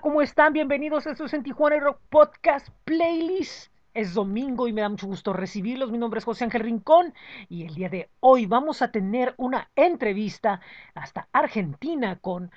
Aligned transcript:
¿cómo 0.00 0.22
están? 0.22 0.54
Bienvenidos 0.54 1.06
a 1.06 1.10
estos 1.10 1.34
en 1.34 1.42
Tijuana 1.42 1.78
Rock 1.78 2.00
Podcast 2.08 2.68
Playlist. 2.84 3.70
Es 3.92 4.14
domingo 4.14 4.66
y 4.66 4.72
me 4.72 4.80
da 4.80 4.88
mucho 4.88 5.06
gusto 5.06 5.34
recibirlos. 5.34 5.92
Mi 5.92 5.98
nombre 5.98 6.18
es 6.18 6.24
José 6.24 6.44
Ángel 6.44 6.62
Rincón 6.62 7.12
y 7.50 7.66
el 7.66 7.74
día 7.74 7.90
de 7.90 8.08
hoy 8.20 8.46
vamos 8.46 8.80
a 8.80 8.90
tener 8.90 9.34
una 9.36 9.70
entrevista 9.76 10.62
hasta 10.94 11.28
Argentina 11.32 12.16
con 12.18 12.50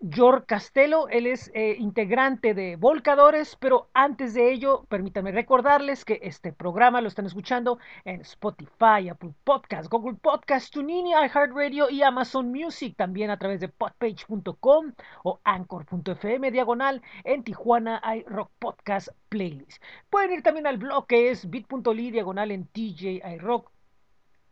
George 0.00 0.46
Castelo, 0.46 1.08
él 1.08 1.26
es 1.26 1.50
eh, 1.54 1.74
integrante 1.76 2.54
de 2.54 2.76
Volcadores, 2.76 3.56
pero 3.56 3.88
antes 3.94 4.32
de 4.32 4.52
ello, 4.52 4.84
permítanme 4.88 5.32
recordarles 5.32 6.04
que 6.04 6.20
este 6.22 6.52
programa 6.52 7.00
lo 7.00 7.08
están 7.08 7.26
escuchando 7.26 7.80
en 8.04 8.20
Spotify, 8.20 9.08
Apple 9.10 9.34
Podcasts, 9.42 9.88
Google 9.88 10.16
Podcasts, 10.22 10.70
TuneIn, 10.70 11.08
iHeartRadio 11.08 11.90
y 11.90 12.02
Amazon 12.02 12.52
Music, 12.52 12.94
también 12.96 13.30
a 13.30 13.38
través 13.38 13.58
de 13.58 13.68
podpage.com 13.68 14.92
o 15.24 15.40
anchor.fm 15.42 16.52
diagonal 16.52 17.02
en 17.24 17.42
Tijuana 17.42 18.00
iRock 18.18 18.52
Podcast 18.60 19.08
Playlist. 19.28 19.82
Pueden 20.10 20.32
ir 20.32 20.42
también 20.42 20.68
al 20.68 20.78
blog 20.78 21.08
que 21.08 21.30
es 21.30 21.50
bit.ly 21.50 22.12
diagonal 22.12 22.52
en 22.52 22.68
TJ 22.68 23.20
iRock 23.34 23.72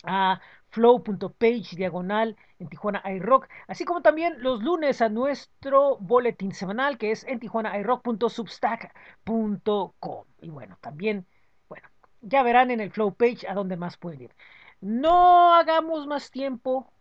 a 0.02 0.41
flow.page 0.70 1.77
diagonal 1.77 2.37
en 2.59 2.69
Tijuana 2.69 3.02
iRock, 3.05 3.48
así 3.66 3.84
como 3.84 4.01
también 4.02 4.43
los 4.43 4.62
lunes 4.62 5.02
a 5.02 5.09
nuestro 5.09 5.97
boletín 5.98 6.52
semanal 6.52 6.98
que 6.98 7.11
es 7.12 7.24
en 7.24 7.41
tijuanairock.substack.com. 7.41 10.24
Y 10.41 10.51
bueno, 10.51 10.79
también, 10.80 11.27
bueno, 11.69 11.88
ya 12.21 12.43
verán 12.43 12.71
en 12.71 12.80
el 12.80 12.91
flow 12.91 13.15
page 13.15 13.48
a 13.48 13.55
dónde 13.55 13.77
más 13.77 13.97
pueden 13.97 14.23
ir. 14.23 14.34
No 14.80 15.55
hagamos 15.55 16.07
más 16.07 16.30
tiempo 16.30 16.93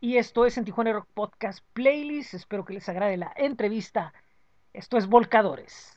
y 0.00 0.18
esto 0.18 0.46
es 0.46 0.58
en 0.58 0.64
Tijuana 0.64 0.90
iRock 0.90 1.08
Podcast 1.14 1.64
Playlist. 1.72 2.34
Espero 2.34 2.64
que 2.64 2.74
les 2.74 2.88
agrade 2.88 3.16
la 3.16 3.32
entrevista. 3.36 4.12
Esto 4.72 4.98
es 4.98 5.06
Volcadores. 5.06 5.96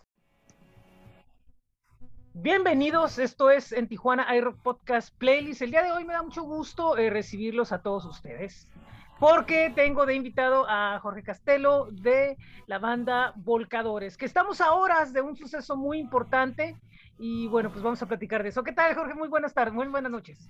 Bienvenidos, 2.41 3.19
esto 3.19 3.51
es 3.51 3.73
en 3.73 3.89
Tijuana 3.89 4.33
iRock 4.33 4.61
Podcast 4.61 5.13
Playlist. 5.17 5.61
El 5.61 5.71
día 5.71 5.83
de 5.83 5.91
hoy 5.91 6.05
me 6.05 6.13
da 6.13 6.23
mucho 6.23 6.43
gusto 6.43 6.97
eh, 6.97 7.09
recibirlos 7.09 7.73
a 7.73 7.81
todos 7.81 8.05
ustedes, 8.05 8.69
porque 9.19 9.73
tengo 9.75 10.05
de 10.05 10.15
invitado 10.15 10.65
a 10.69 10.97
Jorge 11.01 11.21
Castelo 11.21 11.89
de 11.91 12.37
la 12.65 12.79
banda 12.79 13.33
Volcadores, 13.35 14.15
que 14.15 14.25
estamos 14.25 14.61
a 14.61 14.71
horas 14.71 15.11
de 15.11 15.19
un 15.19 15.35
suceso 15.35 15.75
muy 15.75 15.99
importante 15.99 16.77
y 17.17 17.47
bueno, 17.47 17.71
pues 17.71 17.83
vamos 17.83 18.01
a 18.03 18.05
platicar 18.05 18.41
de 18.41 18.49
eso. 18.49 18.63
¿Qué 18.63 18.71
tal, 18.71 18.95
Jorge? 18.95 19.15
Muy 19.15 19.27
buenas 19.27 19.53
tardes, 19.53 19.73
muy 19.73 19.87
buenas 19.87 20.09
noches. 20.09 20.49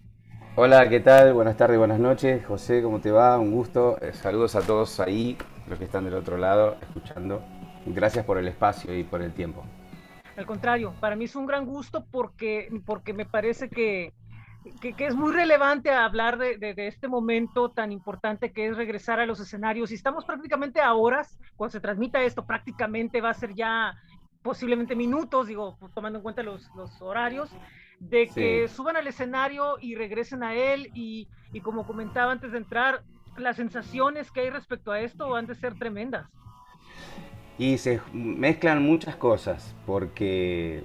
Hola, 0.58 0.88
¿qué 0.90 1.00
tal? 1.00 1.34
Buenas 1.34 1.58
tardes, 1.58 1.80
buenas 1.80 2.00
noches. 2.00 2.46
José, 2.46 2.84
¿cómo 2.84 3.02
te 3.02 3.10
va? 3.10 3.40
Un 3.40 3.52
gusto. 3.52 3.98
Eh, 4.00 4.14
saludos 4.14 4.56
a 4.56 4.62
todos 4.62 5.00
ahí, 5.00 5.40
los 5.68 5.80
que 5.80 5.86
están 5.86 6.06
del 6.06 6.14
otro 6.14 6.38
lado, 6.38 6.78
escuchando. 6.84 7.42
Gracias 7.88 8.26
por 8.26 8.38
el 8.38 8.48
espacio 8.48 8.96
y 8.96 9.04
por 9.04 9.24
el 9.24 9.34
tiempo. 9.34 9.64
Al 10.40 10.46
contrario, 10.46 10.94
para 11.02 11.18
mí 11.18 11.26
es 11.26 11.36
un 11.36 11.46
gran 11.46 11.66
gusto 11.66 12.06
porque, 12.10 12.70
porque 12.86 13.12
me 13.12 13.26
parece 13.26 13.70
que, 13.70 14.14
que, 14.80 14.96
es 15.06 15.14
muy 15.14 15.34
relevante 15.34 15.92
hablar 15.92 16.38
de, 16.38 16.58
de, 16.58 16.88
este 16.88 17.10
momento 17.10 17.72
tan 17.72 17.92
importante 17.92 18.54
que 18.54 18.68
es 18.68 18.78
regresar 18.78 19.20
a 19.20 19.26
los 19.26 19.42
escenarios. 19.42 19.92
Y 19.92 19.96
estamos 19.96 20.24
prácticamente 20.24 20.80
a 20.80 20.94
horas, 20.94 21.38
cuando 21.58 21.74
se 21.74 21.82
transmita 21.82 22.24
esto, 22.24 22.46
prácticamente 22.46 23.20
va 23.20 23.32
a 23.32 23.34
ser 23.34 23.54
ya 23.54 23.98
posiblemente 24.42 24.96
minutos, 24.96 25.48
digo, 25.48 25.78
tomando 25.94 26.20
en 26.20 26.24
cuenta 26.24 26.42
los, 26.42 26.74
los 26.74 27.02
horarios, 27.02 27.50
de 28.00 28.30
que 28.30 28.70
suban 28.70 28.96
al 28.96 29.08
escenario 29.08 29.76
y 29.82 29.96
regresen 29.96 30.42
a 30.42 30.56
él. 30.56 30.90
Y, 30.94 31.28
y 31.52 31.60
como 31.60 31.86
comentaba 31.86 32.32
antes 32.32 32.54
de 32.54 32.60
entrar, 32.60 33.04
las 33.36 33.58
sensaciones 33.58 34.32
que 34.32 34.40
hay 34.40 34.52
respecto 34.52 34.94
a 34.94 35.02
esto 35.02 35.28
van 35.28 35.52
a 35.52 35.56
ser 35.56 35.78
tremendas. 35.78 36.30
Y 37.60 37.78
se 37.78 38.00
mezclan 38.14 38.82
muchas 38.82 39.18
cosas, 39.18 39.76
porque 39.86 40.82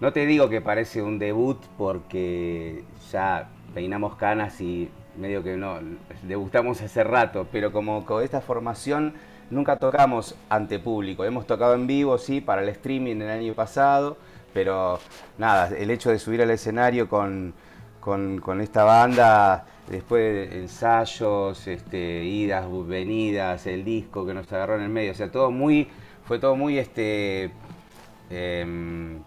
no 0.00 0.12
te 0.12 0.26
digo 0.26 0.48
que 0.48 0.60
parece 0.60 1.02
un 1.02 1.18
debut 1.18 1.58
porque 1.76 2.84
ya 3.10 3.48
peinamos 3.74 4.14
canas 4.14 4.60
y 4.60 4.88
medio 5.16 5.42
que 5.42 5.56
no, 5.56 5.80
debutamos 6.22 6.80
hace 6.80 7.02
rato, 7.02 7.48
pero 7.50 7.72
como 7.72 8.06
con 8.06 8.22
esta 8.22 8.40
formación 8.40 9.14
nunca 9.50 9.74
tocamos 9.76 10.36
ante 10.48 10.78
público. 10.78 11.24
Hemos 11.24 11.48
tocado 11.48 11.74
en 11.74 11.88
vivo, 11.88 12.16
sí, 12.16 12.40
para 12.40 12.62
el 12.62 12.68
streaming 12.68 13.16
el 13.16 13.30
año 13.30 13.54
pasado, 13.54 14.18
pero 14.54 15.00
nada, 15.36 15.76
el 15.76 15.90
hecho 15.90 16.10
de 16.10 16.20
subir 16.20 16.40
al 16.42 16.50
escenario 16.50 17.08
con, 17.08 17.54
con 18.00 18.60
esta 18.60 18.84
banda 18.84 19.66
después 19.90 20.52
ensayos, 20.52 21.66
este, 21.66 22.24
idas, 22.24 22.66
venidas, 22.86 23.66
el 23.66 23.84
disco 23.84 24.26
que 24.26 24.34
nos 24.34 24.52
agarró 24.52 24.76
en 24.76 24.82
el 24.82 24.88
medio, 24.88 25.12
o 25.12 25.14
sea, 25.14 25.30
todo 25.30 25.50
muy, 25.50 25.88
fue 26.24 26.38
todo 26.38 26.56
muy, 26.56 26.78
este, 26.78 27.50
em, 28.30 29.20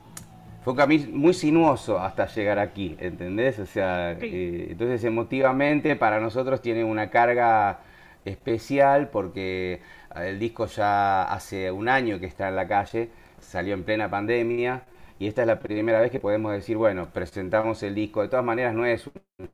fue 0.64 0.74
un 0.74 0.78
camino 0.78 1.06
muy 1.12 1.34
sinuoso 1.34 2.00
hasta 2.00 2.28
llegar 2.28 2.60
aquí, 2.60 2.96
¿entendés? 3.00 3.60
O 3.60 3.66
sea, 3.66 4.12
eh, 4.12 4.68
entonces 4.72 5.04
emotivamente 5.04 5.96
para 5.96 6.20
nosotros 6.20 6.62
tiene 6.62 6.84
una 6.84 7.10
carga 7.10 7.80
especial 8.26 9.10
porque 9.10 9.82
el 10.16 10.40
disco 10.40 10.68
ya 10.68 11.24
hace 11.24 11.72
un 11.72 11.90
año 11.90 12.20
que 12.20 12.28
está 12.28 12.50
en 12.50 12.56
la 12.56 12.68
calle, 12.68 13.10
salió 13.40 13.74
en 13.74 13.84
plena 13.84 14.10
pandemia 14.10 14.84
y 15.20 15.28
esta 15.28 15.42
es 15.42 15.48
la 15.48 15.60
primera 15.60 16.00
vez 16.02 16.12
que 16.12 16.20
podemos 16.20 16.52
decir, 16.52 16.78
bueno, 16.78 17.10
presentamos 17.14 17.84
el 17.84 17.96
disco. 17.96 18.22
De 18.22 18.28
todas 18.28 18.46
maneras 18.46 18.74
no 18.74 18.86
es 18.86 19.08
un 19.08 19.50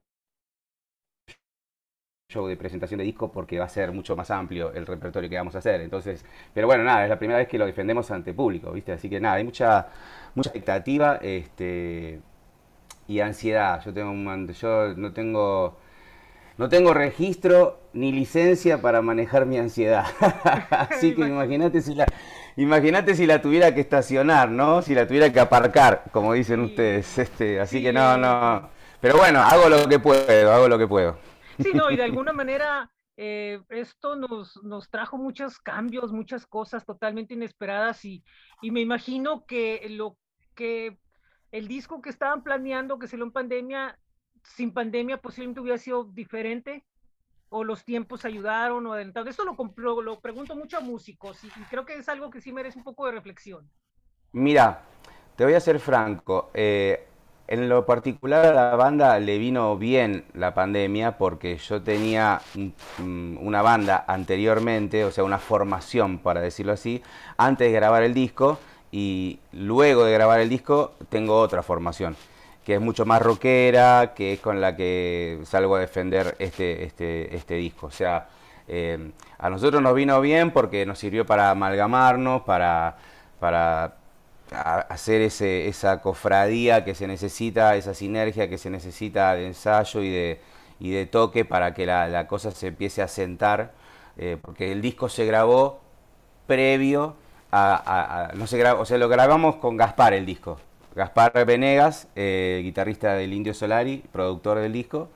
show 2.30 2.46
de 2.46 2.58
presentación 2.58 2.98
de 2.98 3.06
disco 3.06 3.32
porque 3.32 3.58
va 3.58 3.64
a 3.64 3.70
ser 3.70 3.94
mucho 3.94 4.14
más 4.18 4.30
amplio 4.32 4.74
el 4.74 4.86
repertorio 4.86 5.30
que 5.30 5.38
vamos 5.38 5.56
a 5.56 5.60
hacer. 5.60 5.80
Entonces, 5.80 6.26
pero 6.54 6.68
bueno, 6.68 6.84
nada, 6.84 7.04
es 7.04 7.10
la 7.10 7.18
primera 7.18 7.40
vez 7.40 7.48
que 7.48 7.58
lo 7.58 7.66
defendemos 7.66 8.12
ante 8.12 8.34
público, 8.34 8.70
¿viste? 8.74 8.92
Así 8.92 9.10
que 9.10 9.22
nada, 9.22 9.36
hay 9.36 9.46
mucha, 9.46 9.88
mucha 10.36 10.50
expectativa 10.50 11.20
este, 11.22 12.20
y 13.08 13.22
ansiedad. 13.22 13.82
Yo 13.86 13.94
tengo 13.94 14.12
un, 14.12 14.48
yo 14.50 14.94
no 14.96 15.14
tengo 15.14 15.78
no 16.58 16.68
tengo 16.70 16.94
registro 16.94 17.80
ni 17.94 18.12
licencia 18.12 18.82
para 18.82 19.02
manejar 19.02 19.46
mi 19.46 19.58
ansiedad. 19.58 20.06
Así 20.70 21.16
que 21.16 21.22
imagínate 21.28 21.82
si 21.82 21.96
la 21.96 22.08
imagínate 22.58 23.16
si 23.16 23.26
la 23.26 23.42
tuviera 23.42 23.74
que 23.74 23.80
estacionar, 23.80 24.50
¿no? 24.50 24.82
Si 24.82 24.94
la 24.94 25.08
tuviera 25.08 25.32
que 25.32 25.40
aparcar, 25.40 26.04
como 26.12 26.34
dicen 26.34 26.60
ustedes. 26.60 27.20
Este, 27.20 27.62
así 27.62 27.82
que 27.82 27.94
no, 27.94 28.18
no. 28.18 28.70
Pero 29.00 29.18
bueno, 29.18 29.40
hago 29.40 29.70
lo 29.70 29.88
que 29.88 30.00
puedo, 30.00 30.52
hago 30.52 30.68
lo 30.68 30.78
que 30.78 30.88
puedo. 30.88 31.27
Sí, 31.60 31.72
no, 31.74 31.90
y 31.92 31.96
de 31.96 32.04
alguna 32.04 32.34
manera 32.34 32.92
eh, 33.16 33.60
esto 33.70 34.16
nos, 34.16 34.62
nos 34.64 34.90
trajo 34.90 35.18
muchos 35.18 35.58
cambios, 35.60 36.12
muchas 36.12 36.46
cosas 36.46 36.86
totalmente 36.86 37.34
inesperadas 37.34 38.06
y, 38.06 38.24
y, 38.62 38.72
me 38.72 38.82
imagino 38.82 39.46
que 39.46 39.88
lo 39.90 40.18
que 40.54 41.00
el 41.52 41.68
disco 41.68 42.02
que 42.02 42.10
estaban 42.10 42.44
planeando, 42.44 43.00
que 43.00 43.18
lo 43.18 43.26
en 43.26 43.32
pandemia, 43.32 44.00
sin 44.44 44.72
pandemia 44.72 45.18
posiblemente 45.18 45.62
hubiera 45.62 45.78
sido 45.78 46.04
diferente 46.04 46.86
o 47.50 47.64
los 47.64 47.84
tiempos 47.84 48.26
ayudaron 48.26 48.86
o 48.86 48.94
adelantaron. 48.94 49.28
Esto 49.28 49.46
lo, 49.46 50.02
lo, 50.02 50.20
pregunto 50.20 50.56
mucho 50.56 50.78
a 50.78 50.82
músicos 50.82 51.44
y, 51.44 51.50
creo 51.70 51.86
que 51.86 51.96
es 51.96 52.10
algo 52.10 52.30
que 52.30 52.42
sí 52.42 52.52
merece 52.52 52.78
un 52.78 52.84
poco 52.84 53.06
de 53.06 53.14
reflexión. 53.14 53.70
Mira, 54.34 54.84
te 55.36 55.44
voy 55.44 55.54
a 55.54 55.60
ser 55.60 55.80
franco. 55.80 56.52
Eh, 56.54 57.08
en 57.48 57.70
lo 57.70 57.86
particular 57.86 58.46
a 58.46 58.54
la 58.54 58.76
banda 58.76 59.20
le 59.20 59.38
vino 59.38 59.78
bien 59.78 60.26
la 60.34 60.54
pandemia 60.54 61.18
porque 61.18 61.58
yo 61.58 61.82
tenía 61.82 62.42
una 63.00 63.62
banda 63.62 64.04
anteriormente, 64.08 65.06
o 65.06 65.12
sea, 65.12 65.24
una 65.24 65.40
formación, 65.40 66.20
para 66.20 66.42
decirlo 66.42 66.74
así, 66.74 67.02
antes 67.38 67.68
de 67.68 67.74
grabar 67.74 68.04
el 68.04 68.14
disco 68.14 68.60
y 68.92 69.40
luego 69.52 70.06
de 70.06 70.14
grabar 70.14 70.40
el 70.42 70.50
disco 70.50 70.94
tengo 71.10 71.40
otra 71.40 71.64
formación 71.64 72.16
que 72.66 72.76
es 72.76 72.82
mucho 72.82 73.06
más 73.06 73.22
rockera, 73.22 74.14
que 74.14 74.34
es 74.34 74.42
con 74.42 74.60
la 74.60 74.76
que 74.76 75.40
salgo 75.46 75.78
a 75.78 75.80
defender 75.80 76.36
este, 76.38 76.84
este, 76.84 77.34
este 77.34 77.56
disco. 77.56 77.88
O 77.88 77.92
sea, 77.92 78.28
eh, 78.68 79.12
a 79.38 79.50
nosotros 79.50 79.82
nos 79.82 79.96
vino 79.96 80.20
bien 80.20 80.52
porque 80.52 80.86
nos 80.86 81.00
sirvió 81.00 81.26
para 81.26 81.50
amalgamarnos, 81.50 82.42
para, 82.42 82.98
para 83.40 83.96
hacer 84.52 85.22
ese, 85.22 85.68
esa 85.68 86.02
cofradía 86.02 86.86
que 86.86 86.96
se 86.96 87.08
necesita, 87.08 87.76
esa 87.76 87.94
sinergia 87.94 88.50
que 88.50 88.58
se 88.58 88.70
necesita 88.70 89.34
de 89.36 89.48
ensayo 89.48 90.02
y 90.02 90.10
de, 90.92 91.06
toque 91.08 91.46
para 91.46 91.74
que 91.74 91.86
la, 91.86 92.28
cosa 92.28 92.52
se 92.52 92.68
empiece 92.68 93.02
a 93.02 93.08
sentar, 93.08 93.74
eh, 94.18 94.38
porque 94.42 94.72
el 94.72 94.82
disco 94.82 95.10
se 95.10 95.26
grabó 95.26 95.82
previo 96.48 97.16
a, 97.52 98.32
no 98.36 98.48
se 98.48 98.58
grabó, 98.58 98.82
o 98.82 98.86
sea, 98.86 98.98
lo 98.98 99.10
grabamos 99.10 99.58
con 99.58 99.78
Gaspar 99.78 100.14
el 100.14 100.26
disco. 100.26 100.60
Gaspar 100.96 101.46
Venegas, 101.46 102.08
eh, 102.16 102.62
guitarrista 102.64 103.14
del 103.14 103.34
Indio 103.34 103.54
Solari, 103.54 104.04
productor 104.12 104.60
del 104.60 104.74
disco, 104.74 105.10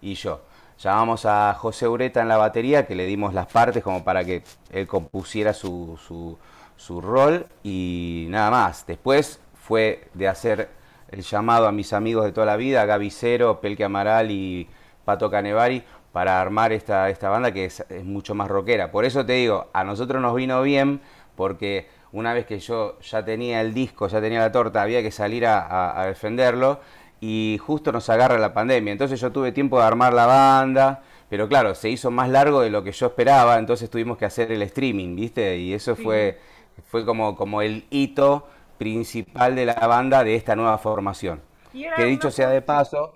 y 0.00 0.14
yo. 0.14 0.40
Llamamos 0.78 1.26
a 1.26 1.54
José 1.54 1.86
Ureta 1.86 2.20
en 2.22 2.28
la 2.28 2.36
batería, 2.36 2.86
que 2.86 2.96
le 2.96 3.06
dimos 3.06 3.32
las 3.34 3.46
partes 3.46 3.84
como 3.84 4.02
para 4.02 4.24
que 4.24 4.42
él 4.70 4.88
compusiera 4.88 5.52
su, 5.52 5.96
su 6.04 6.36
su 6.76 7.00
rol 7.00 7.46
y 7.62 8.26
nada 8.30 8.50
más. 8.50 8.86
Después 8.86 9.40
fue 9.54 10.08
de 10.14 10.28
hacer 10.28 10.68
el 11.10 11.22
llamado 11.22 11.66
a 11.66 11.72
mis 11.72 11.92
amigos 11.92 12.24
de 12.24 12.32
toda 12.32 12.46
la 12.46 12.56
vida, 12.56 12.84
Gaby 12.86 13.10
Cero, 13.10 13.60
Pelque 13.60 13.84
Amaral 13.84 14.30
y 14.30 14.68
Pato 15.04 15.30
Canevari, 15.30 15.82
para 16.12 16.40
armar 16.40 16.72
esta, 16.72 17.08
esta 17.08 17.28
banda 17.28 17.52
que 17.52 17.66
es, 17.66 17.84
mucho 18.04 18.34
más 18.34 18.48
rockera. 18.48 18.90
Por 18.90 19.04
eso 19.04 19.24
te 19.24 19.34
digo, 19.34 19.68
a 19.72 19.84
nosotros 19.84 20.20
nos 20.20 20.34
vino 20.34 20.62
bien 20.62 21.00
porque 21.36 21.88
una 22.12 22.34
vez 22.34 22.46
que 22.46 22.58
yo 22.58 22.98
ya 23.00 23.24
tenía 23.24 23.60
el 23.60 23.72
disco, 23.72 24.06
ya 24.08 24.20
tenía 24.20 24.40
la 24.40 24.52
torta, 24.52 24.82
había 24.82 25.02
que 25.02 25.10
salir 25.10 25.46
a, 25.46 26.04
defenderlo 26.06 26.80
y 27.20 27.58
justo 27.64 27.92
nos 27.92 28.08
agarra 28.10 28.38
la 28.38 28.52
pandemia. 28.52 28.92
Entonces 28.92 29.20
yo 29.20 29.32
tuve 29.32 29.52
tiempo 29.52 29.78
de 29.78 29.86
armar 29.86 30.12
la 30.12 30.26
banda, 30.26 31.02
pero 31.30 31.48
claro, 31.48 31.74
se 31.74 31.88
hizo 31.88 32.10
más 32.10 32.28
largo 32.28 32.60
de 32.60 32.68
lo 32.68 32.84
que 32.84 32.92
yo 32.92 33.06
esperaba, 33.06 33.58
entonces 33.58 33.88
tuvimos 33.88 34.18
que 34.18 34.26
hacer 34.26 34.52
el 34.52 34.60
streaming, 34.62 35.16
¿viste? 35.16 35.56
Y 35.56 35.72
eso 35.72 35.96
fue, 35.96 36.38
fue 36.86 37.04
como, 37.04 37.36
como 37.36 37.62
el 37.62 37.84
hito 37.90 38.46
principal 38.78 39.54
de 39.54 39.66
la 39.66 39.74
banda 39.74 40.24
de 40.24 40.34
esta 40.34 40.56
nueva 40.56 40.78
formación. 40.78 41.40
Que 41.72 42.04
dicho 42.04 42.30
sea 42.30 42.50
de 42.50 42.62
paso, 42.62 43.14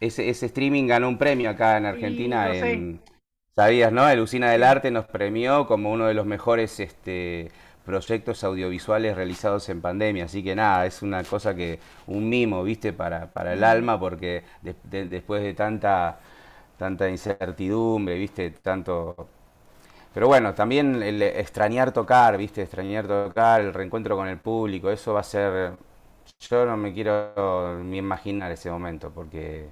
ese, 0.00 0.28
ese 0.28 0.46
streaming 0.46 0.86
ganó 0.86 1.08
un 1.08 1.18
premio 1.18 1.50
acá 1.50 1.76
en 1.76 1.86
Argentina. 1.86 2.52
en, 2.54 3.00
Sabías, 3.54 3.92
¿no? 3.92 4.08
El 4.08 4.18
Usina 4.18 4.50
del 4.50 4.64
Arte 4.64 4.90
nos 4.90 5.06
premió 5.06 5.66
como 5.68 5.92
uno 5.92 6.06
de 6.06 6.14
los 6.14 6.26
mejores 6.26 6.80
este, 6.80 7.52
proyectos 7.84 8.42
audiovisuales 8.42 9.14
realizados 9.14 9.68
en 9.68 9.80
pandemia. 9.80 10.24
Así 10.24 10.42
que 10.42 10.56
nada, 10.56 10.86
es 10.86 11.02
una 11.02 11.22
cosa 11.22 11.54
que, 11.54 11.78
un 12.08 12.28
mimo, 12.28 12.64
¿viste? 12.64 12.92
Para, 12.92 13.32
para 13.32 13.52
el 13.52 13.62
alma, 13.62 14.00
porque 14.00 14.42
después 14.62 15.42
de 15.42 15.54
tanta, 15.54 16.18
tanta 16.76 17.08
incertidumbre, 17.08 18.16
¿viste? 18.18 18.50
Tanto... 18.50 19.28
Pero 20.14 20.28
bueno, 20.28 20.54
también 20.54 21.02
el 21.02 21.20
extrañar 21.22 21.92
tocar, 21.92 22.38
¿viste? 22.38 22.62
Extrañar 22.62 23.08
tocar, 23.08 23.60
el 23.60 23.74
reencuentro 23.74 24.16
con 24.16 24.28
el 24.28 24.38
público, 24.38 24.88
eso 24.90 25.12
va 25.12 25.20
a 25.20 25.24
ser... 25.24 25.72
Yo 26.38 26.64
no 26.64 26.76
me 26.76 26.94
quiero 26.94 27.82
ni 27.82 27.98
imaginar 27.98 28.52
ese 28.52 28.70
momento, 28.70 29.10
porque 29.12 29.68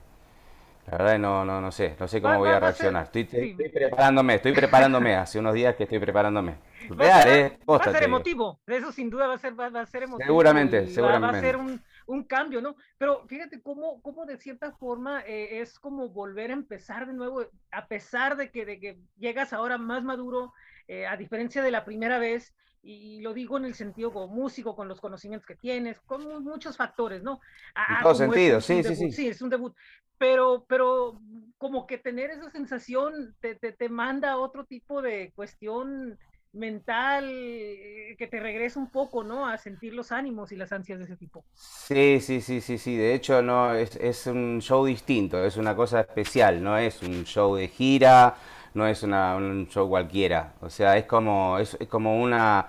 la 0.87 0.99
verdad 0.99 1.19
no, 1.19 1.45
no, 1.45 1.61
no 1.61 1.71
sé, 1.71 1.95
no 1.99 2.09
sé 2.09 2.21
cómo 2.21 2.39
voy 2.39 2.49
a 2.49 2.59
reaccionar. 2.59 3.05
Estoy, 3.05 3.55
preparándome, 3.73 4.35
estoy 4.35 4.53
preparándome, 4.53 5.15
hace 5.17 5.39
unos 5.39 5.55
días 5.55 5.77
que 5.77 5.85
estoy 5.85 6.01
preparándome. 6.01 6.57
Real, 6.91 7.29
¿eh? 7.29 7.59
va 7.71 7.77
a 7.77 7.93
ser 7.93 8.03
emotivo, 8.03 8.59
eso 8.67 8.91
sin 8.91 9.11
duda 9.11 9.29
va 9.29 9.35
a 9.35 9.39
ser, 9.39 9.59
va, 9.59 9.67
a 9.67 9.87
ser 9.87 10.03
emotivo. 10.03 10.27
Seguramente, 10.27 10.89
seguramente. 10.89 11.33
Va, 11.33 11.39
a 11.39 11.41
ser 11.41 11.57
un, 11.57 11.81
un, 12.07 12.25
cambio, 12.25 12.61
¿no? 12.61 12.77
Pero 12.99 13.27
fíjate 13.27 13.61
cómo, 13.63 14.01
cómo 14.03 14.27
de 14.27 14.39
cierta 14.39 14.73
forma 14.73 15.23
eh, 15.23 15.61
es 15.61 15.79
como 15.79 16.09
volver 16.09 16.51
a 16.51 16.55
empezar 16.55 17.07
de 17.07 17.13
nuevo, 17.13 17.47
a 17.71 17.87
pesar 17.87 18.37
de 18.37 18.51
que, 18.51 18.65
de 18.65 18.81
que 18.81 18.99
llegas 19.19 19.53
ahora 19.53 19.79
más 19.79 20.05
maduro, 20.05 20.53
eh, 20.89 21.07
a 21.07 21.17
diferencia 21.17 21.63
de 21.63 21.71
la 21.71 21.85
primera 21.85 22.19
vez, 22.19 22.55
y 22.83 23.21
lo 23.21 23.33
digo 23.33 23.57
en 23.59 23.65
el 23.65 23.75
sentido 23.75 24.13
como 24.13 24.29
músico, 24.29 24.75
con 24.75 24.89
los 24.89 25.01
conocimientos 25.01 25.47
que 25.47 25.55
tienes, 25.55 26.01
con 26.01 26.43
muchos 26.43 26.77
factores, 26.77 27.23
¿no? 27.23 27.41
en 27.77 28.03
todo 28.03 28.15
sentido, 28.15 28.61
sí, 28.61 28.83
sí, 28.83 28.97
sí. 28.97 29.13
Sí, 29.13 29.29
es 29.29 29.41
un 29.41 29.51
debut, 29.51 29.75
pero, 30.19 30.65
pero 30.69 31.21
como 31.59 31.87
que 31.87 31.99
tener 31.99 32.31
esa 32.31 32.51
sensación 32.51 33.37
te, 33.41 33.55
te, 33.55 33.73
te 33.73 33.89
manda 33.89 34.33
a 34.33 34.39
otro 34.39 34.65
tipo 34.65 35.01
de 35.03 35.33
cuestión 35.35 36.19
mental 36.53 37.29
eh, 37.31 38.15
que 38.19 38.27
te 38.27 38.41
regresa 38.41 38.79
un 38.79 38.91
poco, 38.91 39.25
¿no? 39.25 39.47
A 39.47 39.57
sentir 39.59 39.95
los 39.95 40.13
ánimos 40.13 40.53
y 40.53 40.57
las 40.57 40.73
ansias 40.73 40.99
de 40.99 41.05
ese 41.07 41.17
tipo. 41.17 41.45
Sí, 41.55 42.21
sí, 42.21 42.41
sí, 42.41 42.61
sí, 42.61 42.79
sí. 42.79 42.97
De 42.97 43.15
hecho, 43.15 43.43
no 43.43 43.75
es, 43.75 43.97
es 43.97 44.27
un 44.27 44.61
show 44.61 44.85
distinto, 44.85 45.43
es 45.45 45.57
una 45.57 45.75
cosa 45.75 46.01
especial, 46.01 46.63
no 46.63 46.77
es 46.77 47.03
un 47.03 47.25
show 47.25 47.57
de 47.57 47.69
gira, 47.69 48.37
no 48.75 48.87
es 48.87 49.03
una, 49.03 49.37
un 49.37 49.67
show 49.69 49.89
cualquiera. 49.89 50.55
O 50.61 50.71
sea, 50.71 50.97
es 50.97 51.05
como, 51.05 51.59
es, 51.59 51.77
como 51.89 52.21
una 52.21 52.69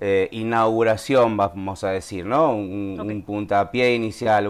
eh, 0.00 0.28
inauguración, 0.32 1.36
vamos 1.36 1.84
a 1.84 1.90
decir, 1.90 2.24
¿no? 2.24 2.52
Un, 2.52 3.22
puntapié 3.26 3.94
inicial, 3.94 4.48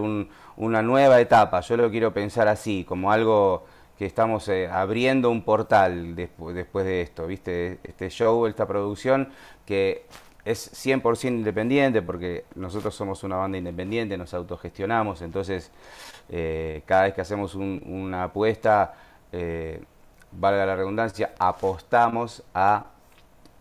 una 0.57 0.83
nueva 0.83 1.21
etapa. 1.21 1.61
Yo 1.61 1.77
lo 1.77 1.91
quiero 1.91 2.13
pensar 2.13 2.49
así, 2.49 2.85
como 2.85 3.11
algo 3.13 3.67
que 4.01 4.07
estamos 4.07 4.49
eh, 4.49 4.67
abriendo 4.67 5.29
un 5.31 5.43
portal 5.43 6.17
después, 6.17 6.57
después 6.57 6.87
de 6.87 7.03
esto, 7.03 7.27
¿viste? 7.27 7.81
Este 7.85 8.09
show, 8.09 8.47
esta 8.47 8.67
producción 8.67 9.29
que 9.67 10.07
es 10.43 10.73
100% 10.73 11.29
independiente 11.29 12.01
porque 12.01 12.47
nosotros 12.55 12.95
somos 12.95 13.23
una 13.25 13.37
banda 13.37 13.59
independiente, 13.59 14.17
nos 14.17 14.33
autogestionamos, 14.33 15.21
entonces 15.21 15.71
eh, 16.31 16.81
cada 16.87 17.03
vez 17.03 17.13
que 17.13 17.21
hacemos 17.21 17.55
una 17.55 18.23
apuesta 18.23 18.95
valga 20.33 20.65
la 20.65 20.77
redundancia, 20.77 21.35
apostamos 21.39 22.43
a 22.55 22.87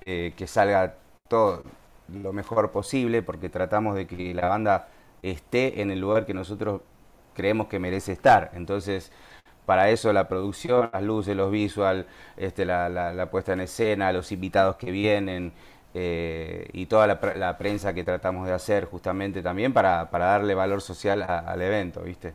eh, 0.05 0.31
que 0.37 0.47
salga 0.47 0.95
todo 1.27 1.63
lo 2.07 2.31
mejor 2.31 2.71
posible 2.71 3.23
porque 3.23 3.49
tratamos 3.49 3.93
de 3.93 4.07
que 4.07 4.33
la 4.33 4.47
banda 4.47 4.87
esté 5.21 5.81
en 5.81 5.91
el 5.91 5.99
lugar 5.99 6.25
que 6.25 6.33
nosotros 6.33 6.79
creemos 7.33 7.67
que 7.67 7.77
merece 7.77 8.13
estar. 8.13 8.51
Entonces, 8.53 9.11
para 9.69 9.91
eso 9.91 10.11
la 10.11 10.27
producción, 10.27 10.89
las 10.91 11.03
luces, 11.03 11.35
los 11.35 11.51
visual, 11.51 12.07
este, 12.35 12.65
la, 12.65 13.27
puesta 13.29 13.53
en 13.53 13.59
escena, 13.59 14.11
los 14.11 14.31
invitados 14.31 14.77
que 14.77 14.89
vienen 14.89 15.53
eh, 15.93 16.67
y 16.73 16.87
toda 16.87 17.05
la, 17.05 17.55
prensa 17.55 17.93
que 17.93 18.03
tratamos 18.03 18.47
de 18.47 18.53
hacer 18.53 18.85
justamente 18.85 19.43
también 19.43 19.71
para, 19.71 20.05
darle 20.05 20.55
valor 20.55 20.81
social 20.81 21.21
al 21.21 21.61
evento, 21.61 22.01
¿viste? 22.01 22.33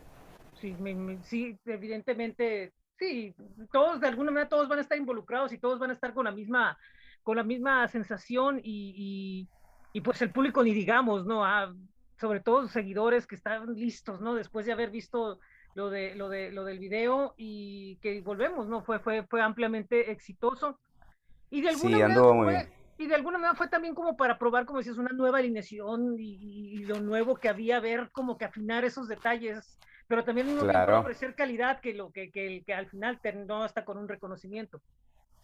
Sí, 0.60 0.76
sí, 1.24 1.58
evidentemente 1.66 2.72
sí, 2.96 3.34
todos 3.72 4.00
de 4.00 4.06
alguna 4.06 4.30
manera 4.30 4.48
todos 4.48 4.68
van 4.68 4.78
a 4.78 4.82
estar 4.82 4.96
involucrados 4.96 5.52
y 5.52 5.58
todos 5.58 5.80
van 5.80 5.90
a 5.90 5.94
estar 5.94 6.14
con 6.14 6.26
la 6.26 6.30
misma, 6.30 6.78
con 7.24 7.36
la 7.36 7.42
misma 7.42 7.88
sensación 7.88 8.60
y, 8.62 9.48
y, 9.92 10.00
pues 10.02 10.22
el 10.22 10.30
público 10.30 10.62
ni 10.62 10.72
digamos, 10.72 11.26
¿no? 11.26 11.44
Ah, 11.44 11.74
sobre 12.16 12.38
todo 12.38 12.62
los 12.62 12.70
seguidores 12.70 13.26
que 13.26 13.34
están 13.34 13.74
listos, 13.74 14.20
¿no? 14.20 14.36
Después 14.36 14.66
de 14.66 14.72
haber 14.72 14.90
visto 14.90 15.40
lo 15.74 15.90
de 15.90 16.14
lo 16.14 16.28
de 16.28 16.50
lo 16.50 16.64
del 16.64 16.78
video 16.78 17.34
y 17.36 17.96
que 17.96 18.20
volvemos, 18.20 18.66
¿no? 18.68 18.82
Fue 18.82 18.98
fue 18.98 19.24
fue 19.24 19.40
ampliamente 19.40 20.10
exitoso. 20.10 20.78
Y 21.50 21.60
de 21.60 21.68
alguna 21.70 21.98
manera 21.98 22.22
fue, 22.22 22.72
y 22.98 23.06
de 23.06 23.14
alguna 23.14 23.38
manera 23.38 23.56
fue 23.56 23.68
también 23.68 23.94
como 23.94 24.16
para 24.16 24.38
probar, 24.38 24.66
como 24.66 24.78
decías, 24.78 24.98
una 24.98 25.12
nueva 25.12 25.38
alineación 25.38 26.16
y, 26.18 26.74
y, 26.74 26.84
lo 26.84 27.00
nuevo 27.00 27.36
que 27.36 27.48
había, 27.48 27.78
ver 27.80 28.10
como 28.12 28.36
que 28.36 28.44
afinar 28.44 28.84
esos 28.84 29.08
detalles 29.08 29.78
pero 30.06 30.24
también 30.24 30.46
mismo 30.46 30.62
claro. 30.62 31.00
ofrecer 31.00 31.34
calidad 31.34 31.80
que 31.80 31.94
lo 31.94 32.10
que, 32.10 32.30
que, 32.30 32.62
que 32.66 32.74
al 32.74 32.86
final 32.86 33.20
terminó 33.20 33.62
hasta 33.62 33.84
con 33.84 33.96
un 33.98 34.08
reconocimiento. 34.08 34.80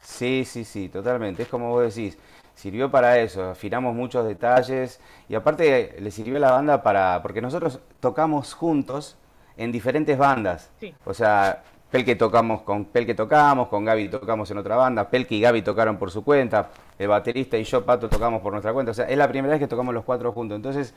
Sí, 0.01 0.45
sí, 0.47 0.65
sí, 0.65 0.89
totalmente. 0.89 1.43
Es 1.43 1.49
como 1.49 1.71
vos 1.71 1.95
decís, 1.95 2.19
sirvió 2.55 2.91
para 2.91 3.19
eso, 3.19 3.51
afinamos 3.51 3.95
muchos 3.95 4.27
detalles 4.27 5.01
y 5.29 5.35
aparte 5.35 5.97
le 6.01 6.11
sirvió 6.11 6.37
a 6.37 6.41
la 6.41 6.53
banda 6.53 6.83
para, 6.83 7.21
porque 7.23 7.41
nosotros 7.41 7.81
tocamos 8.01 8.55
juntos 8.55 9.17
en 9.61 9.71
diferentes 9.71 10.17
bandas. 10.17 10.71
Sí. 10.81 10.95
O 11.05 11.13
sea, 11.13 11.63
Pelke 11.91 12.17
tocamos 12.17 12.63
con 12.63 12.87
Pelke 12.87 13.15
tocamos, 13.15 13.69
con 13.69 13.85
Gaby 13.85 14.09
tocamos 14.09 14.51
en 14.51 14.59
otra 14.59 14.77
banda, 14.77 15.11
Pelke 15.11 15.35
y 15.35 15.41
Gaby 15.41 15.63
tocaron 15.63 15.99
por 15.99 16.11
su 16.11 16.25
cuenta, 16.25 16.71
el 16.99 17.09
baterista 17.09 17.59
y 17.59 17.65
yo, 17.65 17.85
Pato, 17.85 18.09
tocamos 18.09 18.41
por 18.41 18.53
nuestra 18.53 18.73
cuenta. 18.73 18.93
O 18.93 18.95
sea, 18.95 19.05
es 19.07 19.19
la 19.19 19.29
primera 19.29 19.53
vez 19.53 19.61
que 19.61 19.69
tocamos 19.69 19.93
los 19.95 20.05
cuatro 20.05 20.33
juntos. 20.33 20.57
Entonces, 20.57 20.95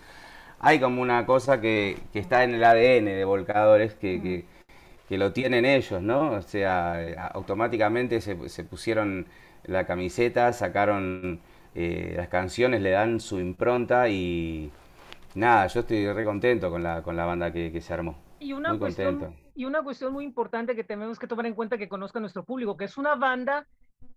hay 0.59 0.79
como 0.79 1.01
una 1.01 1.25
cosa 1.25 1.59
que, 1.59 1.97
está 2.13 2.43
en 2.45 2.55
el 2.55 2.63
ADN 2.63 3.05
de 3.05 3.25
Volcadores 3.25 3.95
que, 3.95 4.45
lo 5.09 5.31
tienen 5.31 5.63
ellos, 5.65 6.01
¿no? 6.01 6.31
O 6.31 6.41
sea, 6.41 7.29
automáticamente 7.33 8.19
se, 8.21 8.63
pusieron 8.63 9.27
la 9.63 9.85
camiseta, 9.85 10.53
sacaron 10.53 11.39
eh, 11.75 12.13
las 12.17 12.29
canciones, 12.29 12.81
le 12.81 12.91
dan 12.91 13.19
su 13.19 13.39
impronta 13.39 14.09
y 14.09 14.71
nada, 15.35 15.67
yo 15.67 15.81
estoy 15.81 16.11
re 16.11 16.23
contento 16.25 16.71
con 16.71 16.83
la, 16.83 17.01
con 17.01 17.15
la 17.15 17.25
banda 17.25 17.51
que, 17.51 17.79
se 17.81 17.93
armó. 17.93 18.15
Y 18.43 18.53
una, 18.53 18.77
cuestión, 18.77 19.35
y 19.55 19.65
una 19.65 19.83
cuestión 19.83 20.11
muy 20.11 20.25
importante 20.25 20.75
que 20.75 20.83
tenemos 20.83 21.17
que 21.17 21.27
tomar 21.27 21.45
en 21.45 21.53
cuenta 21.53 21.77
que 21.77 21.87
conozca 21.87 22.19
nuestro 22.19 22.43
público, 22.43 22.75
que 22.75 22.85
es 22.85 22.97
una 22.97 23.15
banda 23.15 23.67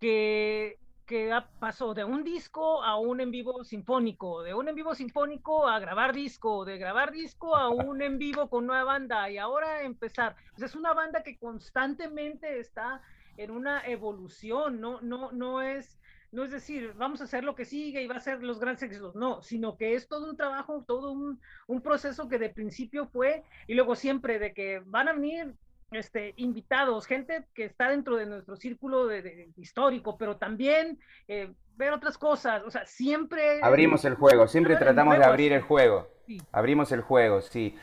que 0.00 0.78
que 1.06 1.32
pasó 1.60 1.94
de 1.94 2.04
un 2.04 2.24
disco 2.24 2.82
a 2.82 2.98
un 2.98 3.20
en 3.20 3.30
vivo 3.30 3.62
sinfónico, 3.64 4.42
de 4.42 4.54
un 4.54 4.68
en 4.68 4.74
vivo 4.74 4.94
sinfónico 4.94 5.68
a 5.68 5.78
grabar 5.78 6.12
disco, 6.12 6.64
de 6.64 6.78
grabar 6.78 7.12
disco 7.12 7.54
a 7.54 7.68
un 7.70 8.02
en 8.02 8.18
vivo 8.18 8.50
con 8.50 8.66
nueva 8.66 8.82
banda 8.82 9.30
y 9.30 9.38
ahora 9.38 9.82
empezar. 9.82 10.34
es 10.58 10.74
una 10.74 10.92
banda 10.94 11.22
que 11.22 11.38
constantemente 11.38 12.58
está 12.58 13.00
en 13.36 13.52
una 13.52 13.86
evolución, 13.86 14.80
no, 14.80 15.00
no, 15.00 15.30
no 15.30 15.62
es, 15.62 15.96
no 16.32 16.44
es 16.44 16.50
decir, 16.50 16.92
vamos 16.96 17.20
a 17.20 17.24
hacer 17.24 17.44
lo 17.44 17.54
que 17.54 17.64
sigue 17.64 18.02
y 18.02 18.06
va 18.06 18.16
a 18.16 18.20
ser 18.20 18.42
los 18.42 18.58
grandes 18.58 18.82
éxitos, 18.82 19.14
no, 19.14 19.42
sino 19.42 19.76
que 19.76 19.94
es 19.94 20.08
todo 20.08 20.30
un 20.30 20.36
trabajo, 20.36 20.84
todo 20.86 21.12
un, 21.12 21.40
un 21.66 21.80
proceso 21.80 22.28
que 22.28 22.38
de 22.38 22.50
principio 22.50 23.06
fue 23.06 23.44
y 23.66 23.74
luego 23.74 23.94
siempre 23.94 24.38
de 24.38 24.52
que 24.52 24.82
van 24.84 25.08
a 25.08 25.12
venir 25.12 25.54
este, 25.92 26.34
invitados, 26.36 27.06
gente 27.06 27.44
que 27.54 27.64
está 27.64 27.90
dentro 27.90 28.16
de 28.16 28.26
nuestro 28.26 28.56
círculo 28.56 29.06
de, 29.06 29.50
histórico, 29.56 30.16
pero 30.18 30.36
también 30.36 30.98
eh, 31.28 31.52
ver 31.76 31.92
otras 31.92 32.18
cosas, 32.18 32.62
o 32.64 32.70
sea, 32.70 32.84
siempre... 32.86 33.60
Abrimos 33.62 34.04
el 34.04 34.14
juego, 34.14 34.48
siempre 34.48 34.76
tratamos 34.76 35.18
de 35.18 35.24
abrir 35.24 35.52
el 35.52 35.62
juego, 35.62 36.08
abrimos 36.52 36.90
el 36.92 37.02
juego, 37.02 37.40
sí. 37.40 37.76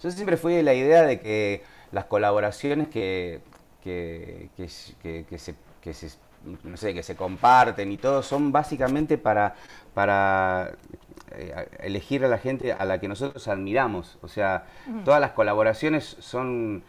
Yo 0.00 0.10
siempre 0.10 0.36
fui 0.36 0.54
de 0.54 0.62
la 0.62 0.74
idea 0.74 1.02
de 1.02 1.18
que 1.20 1.62
las 1.90 2.04
colaboraciones 2.04 2.88
que, 2.88 3.40
que, 3.82 4.50
que, 4.56 4.68
se, 4.68 4.94
que 5.80 5.94
se, 5.94 6.08
no 6.62 6.76
sé, 6.76 6.94
que 6.94 7.02
se 7.02 7.16
comparten 7.16 7.90
y 7.92 7.96
todo 7.96 8.22
son 8.22 8.52
básicamente 8.52 9.18
para, 9.18 9.54
para 9.94 10.72
eh, 11.32 11.68
elegir 11.80 12.24
a 12.24 12.28
la 12.28 12.38
gente 12.38 12.72
a 12.72 12.84
la 12.84 13.00
que 13.00 13.08
nosotros 13.08 13.46
admiramos. 13.48 14.18
O 14.22 14.28
sea, 14.28 14.66
todas 15.04 15.20
las 15.20 15.32
colaboraciones 15.32 16.16
son 16.20 16.82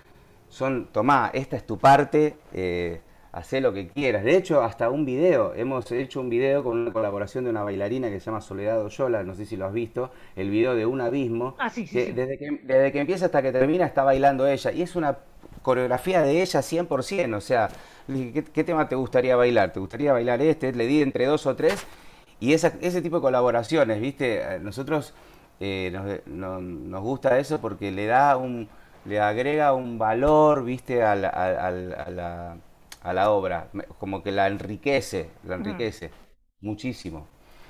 son, 0.50 0.88
tomá, 0.92 1.30
esta 1.34 1.56
es 1.56 1.66
tu 1.66 1.78
parte, 1.78 2.36
eh, 2.54 3.02
hacé 3.32 3.62
lo 3.62 3.72
que 3.72 3.88
quieras. 3.88 4.24
De 4.24 4.36
hecho, 4.36 4.62
hasta 4.62 4.90
un 4.90 5.06
video, 5.06 5.54
hemos 5.54 5.92
hecho 5.92 6.20
un 6.20 6.30
video 6.30 6.64
con 6.64 6.80
una 6.80 6.92
colaboración 6.92 7.44
de 7.44 7.52
una 7.52 7.64
bailarina 7.64 8.10
que 8.10 8.20
se 8.20 8.26
llama 8.26 8.42
Soledad 8.42 8.84
Oyola, 8.84 9.24
no 9.24 9.36
sé 9.36 9.46
si 9.46 9.56
lo 9.56 9.66
has 9.66 9.74
visto, 9.74 10.12
el 10.36 10.50
video 10.50 10.76
de 10.76 10.86
Un 10.86 11.02
Abismo. 11.02 11.56
Ah, 11.60 11.70
sí, 11.70 11.86
sí, 11.86 11.94
que 11.94 12.06
sí. 12.08 12.12
Desde, 12.14 12.38
que, 12.38 12.60
desde 12.64 12.92
que 12.92 13.00
empieza 13.00 13.26
hasta 13.26 13.42
que 13.42 13.52
termina 13.52 13.86
está 13.86 14.04
bailando 14.04 14.48
ella. 14.48 14.72
Y 14.72 14.82
es 14.82 14.96
una 14.96 15.20
coreografía 15.62 16.22
de 16.22 16.42
ella 16.42 16.62
100%. 16.62 17.38
O 17.38 17.42
sea, 17.42 17.70
le 18.08 18.18
dije, 18.18 18.34
¿qué, 18.34 18.44
qué 18.44 18.64
tema 18.64 18.88
te 18.90 18.96
gustaría 18.96 19.36
bailar? 19.36 19.74
¿Te 19.74 19.80
gustaría 19.80 20.14
bailar 20.14 20.42
este? 20.42 20.72
Le 20.74 20.88
di 20.88 21.02
entre 21.02 21.26
dos 21.26 21.46
o 21.46 21.56
tres. 21.56 21.86
Y 22.40 22.54
esa- 22.54 22.74
ese 22.82 23.02
tipo 23.02 23.18
de 23.18 23.22
colaboraciones, 23.22 24.00
¿viste? 24.02 24.60
Nosotros 24.62 25.14
eh, 25.60 25.90
nos, 25.94 26.26
no- 26.28 26.62
nos 26.62 27.02
gusta 27.04 27.38
eso 27.40 27.60
porque 27.60 27.92
le 27.92 28.06
da 28.06 28.38
un, 28.38 28.70
le 29.06 29.20
agrega 29.20 29.74
un 29.74 29.98
valor, 30.00 30.64
¿viste? 30.64 31.04
A 31.04 31.16
la, 31.16 31.30
a- 31.30 31.72
la, 31.72 32.58
a 33.02 33.14
la 33.14 33.32
obra. 33.32 33.70
Como 34.00 34.24
que 34.24 34.32
la 34.32 34.48
enriquece, 34.48 35.30
la 35.44 35.56
Ujú, 35.60 35.86
enriquece 35.86 36.12
muchísimo. 36.62 37.28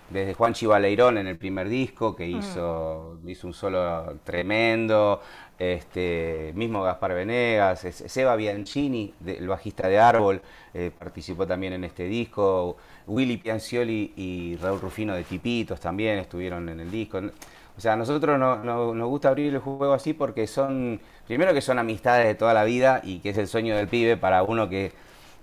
Desde 0.09 0.33
Juan 0.33 0.53
Chivaleirón 0.53 1.17
en 1.19 1.27
el 1.27 1.37
primer 1.37 1.69
disco, 1.69 2.15
que 2.15 2.35
ujú. 2.35 2.39
hizo, 2.39 3.19
hizo 3.27 3.45
un 3.47 3.53
solo 3.53 4.17
tremendo, 4.23 5.21
este, 5.59 6.51
mismo 6.55 6.81
Gaspar 6.83 7.13
Venegas, 7.13 7.83
es- 7.85 8.03
Seba 8.07 8.35
Bianchini, 8.35 9.13
de- 9.19 9.37
el 9.37 9.47
bajista 9.47 9.87
de 9.87 9.99
Árbol, 9.99 10.41
eh, 10.73 10.91
participó 10.97 11.45
también 11.45 11.73
en 11.73 11.83
este 11.83 12.05
disco, 12.05 12.77
Willy 13.07 13.37
Piancioli 13.37 14.13
y 14.15 14.55
Raúl 14.57 14.81
Rufino 14.81 15.13
de 15.13 15.23
Tipitos 15.23 15.79
también 15.79 16.17
estuvieron 16.17 16.69
en 16.69 16.79
el 16.79 16.89
disco. 16.89 17.19
O 17.77 17.81
sea, 17.81 17.93
a 17.93 17.95
nosotros 17.95 18.39
no- 18.39 18.57
no- 18.63 18.93
nos 18.95 19.07
gusta 19.09 19.29
abrir 19.29 19.53
el 19.53 19.59
juego 19.59 19.93
así 19.93 20.13
porque 20.13 20.47
son, 20.47 20.99
primero 21.27 21.53
que 21.53 21.61
son 21.61 21.77
amistades 21.79 22.25
de 22.27 22.35
toda 22.35 22.53
la 22.55 22.63
vida 22.63 23.01
y 23.03 23.19
que 23.19 23.29
es 23.29 23.37
el 23.37 23.47
sueño 23.47 23.75
del 23.75 23.87
pibe 23.87 24.17
para 24.17 24.41
uno 24.43 24.69
que, 24.69 24.91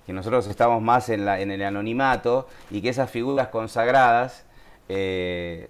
que 0.06 0.12
nosotros 0.12 0.46
estamos 0.49 0.82
más 0.82 1.08
en, 1.08 1.25
la, 1.25 1.40
en 1.40 1.50
el 1.50 1.62
anonimato 1.62 2.49
y 2.70 2.80
que 2.82 2.88
esas 2.90 3.11
figuras 3.11 3.49
consagradas 3.49 4.44
eh, 4.88 5.69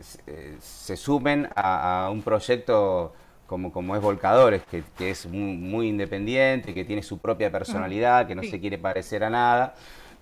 se, 0.00 0.56
se 0.60 0.96
sumen 0.96 1.48
a, 1.54 2.06
a 2.06 2.10
un 2.10 2.22
proyecto 2.22 3.14
como, 3.46 3.72
como 3.72 3.94
es 3.96 4.02
Volcadores, 4.02 4.62
que, 4.70 4.82
que 4.96 5.10
es 5.10 5.26
muy, 5.26 5.56
muy 5.56 5.88
independiente, 5.88 6.74
que 6.74 6.84
tiene 6.84 7.02
su 7.02 7.18
propia 7.18 7.50
personalidad, 7.52 8.26
que 8.26 8.34
no 8.34 8.42
se 8.42 8.58
quiere 8.60 8.78
parecer 8.78 9.22
a 9.24 9.30
nada, 9.30 9.74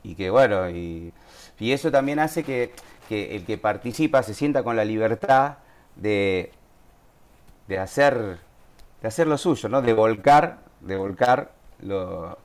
y 0.02 0.14
que 0.14 0.30
bueno, 0.30 0.68
y, 0.70 1.12
y 1.58 1.72
eso 1.72 1.90
también 1.90 2.18
hace 2.18 2.42
que, 2.44 2.72
que 3.08 3.36
el 3.36 3.44
que 3.46 3.58
participa 3.58 4.22
se 4.22 4.34
sienta 4.34 4.62
con 4.62 4.76
la 4.76 4.84
libertad 4.84 5.58
de, 5.96 6.50
de 7.68 7.78
hacer, 7.78 8.38
de 9.00 9.08
hacer 9.08 9.26
lo 9.26 9.38
suyo, 9.38 9.68
¿no? 9.68 9.82
De 9.82 9.92
volcar, 9.94 10.58
de 10.80 10.96
volcar 10.96 11.52
lo- 11.80 12.38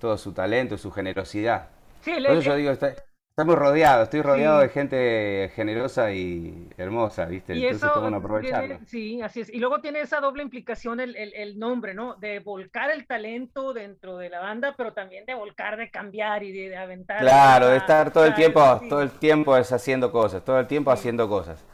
todo 0.00 0.18
su 0.18 0.32
talento, 0.32 0.76
su 0.78 0.90
generosidad. 0.90 1.68
Sí, 2.02 2.12
Por 2.24 2.34
eso 2.34 2.42
yo 2.42 2.54
digo, 2.56 2.70
está- 2.72 2.94
estamos 3.36 3.58
rodeados, 3.58 4.04
estoy 4.04 4.22
rodeado 4.22 4.60
de 4.60 4.68
gente 4.68 5.50
generosa 5.56 6.12
y 6.12 6.68
hermosa, 6.76 7.24
¿viste? 7.26 7.56
Y 7.56 7.66
Entonces, 7.66 7.82
eso 7.82 7.92
¿cómo 7.92 8.08
no 8.08 8.18
aprovecharlo? 8.18 8.78
tiene, 8.78 8.86
sí, 8.86 9.20
así 9.22 9.40
es. 9.40 9.50
Y 9.52 9.58
luego 9.58 9.80
tiene 9.80 10.00
esa 10.00 10.20
doble 10.20 10.42
implicación 10.42 11.00
el, 11.00 11.16
el, 11.16 11.34
el 11.34 11.58
nombre, 11.58 11.94
¿no? 11.94 12.14
De 12.14 12.38
volcar 12.38 12.90
el 12.92 13.06
talento 13.06 13.72
dentro 13.72 14.18
de 14.18 14.30
la 14.30 14.40
banda, 14.40 14.74
pero 14.76 14.92
también 14.92 15.26
de 15.26 15.34
volcar, 15.34 15.76
de 15.76 15.90
cambiar 15.90 16.44
y 16.44 16.52
de, 16.52 16.68
de 16.70 16.76
aventar 16.76 17.18
Claro, 17.18 17.68
de 17.68 17.76
estar 17.78 18.12
todo 18.12 18.24
el 18.26 18.34
tiempo, 18.34 18.60
sí, 18.78 18.88
todo 18.88 19.02
el 19.02 19.10
tiempo 19.10 19.56
es 19.56 19.72
haciendo 19.72 20.10
cosas, 20.12 20.44
todo 20.44 20.58
el 20.58 20.66
tiempo 20.66 20.90
sí. 20.90 20.92
haciendo 20.92 21.28
cosas. 21.28 21.64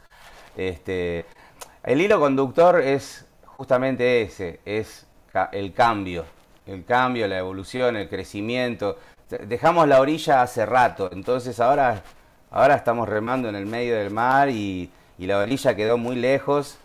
Este, 0.55 1.25
el 1.83 2.01
hilo 2.01 2.19
conductor 2.19 2.81
es 2.81 3.27
justamente 3.45 4.21
ese, 4.21 4.59
es 4.65 5.07
el 5.51 5.73
cambio, 5.73 6.25
el 6.65 6.85
cambio, 6.85 7.27
la 7.27 7.39
evolución, 7.39 7.95
el 7.97 8.09
crecimiento. 8.09 8.97
Dejamos 9.39 9.87
la 9.87 9.99
orilla 9.99 10.41
hace 10.41 10.65
rato, 10.65 11.09
entonces 11.11 11.59
ahora, 11.59 12.03
ahora 12.49 12.75
estamos 12.75 13.07
remando 13.07 13.49
en 13.49 13.55
el 13.55 13.65
medio 13.65 13.95
del 13.95 14.11
mar 14.11 14.49
y, 14.49 14.91
y 15.17 15.25
la 15.25 15.37
orilla 15.39 15.75
quedó 15.75 15.97
muy 15.97 16.15
lejos 16.15 16.77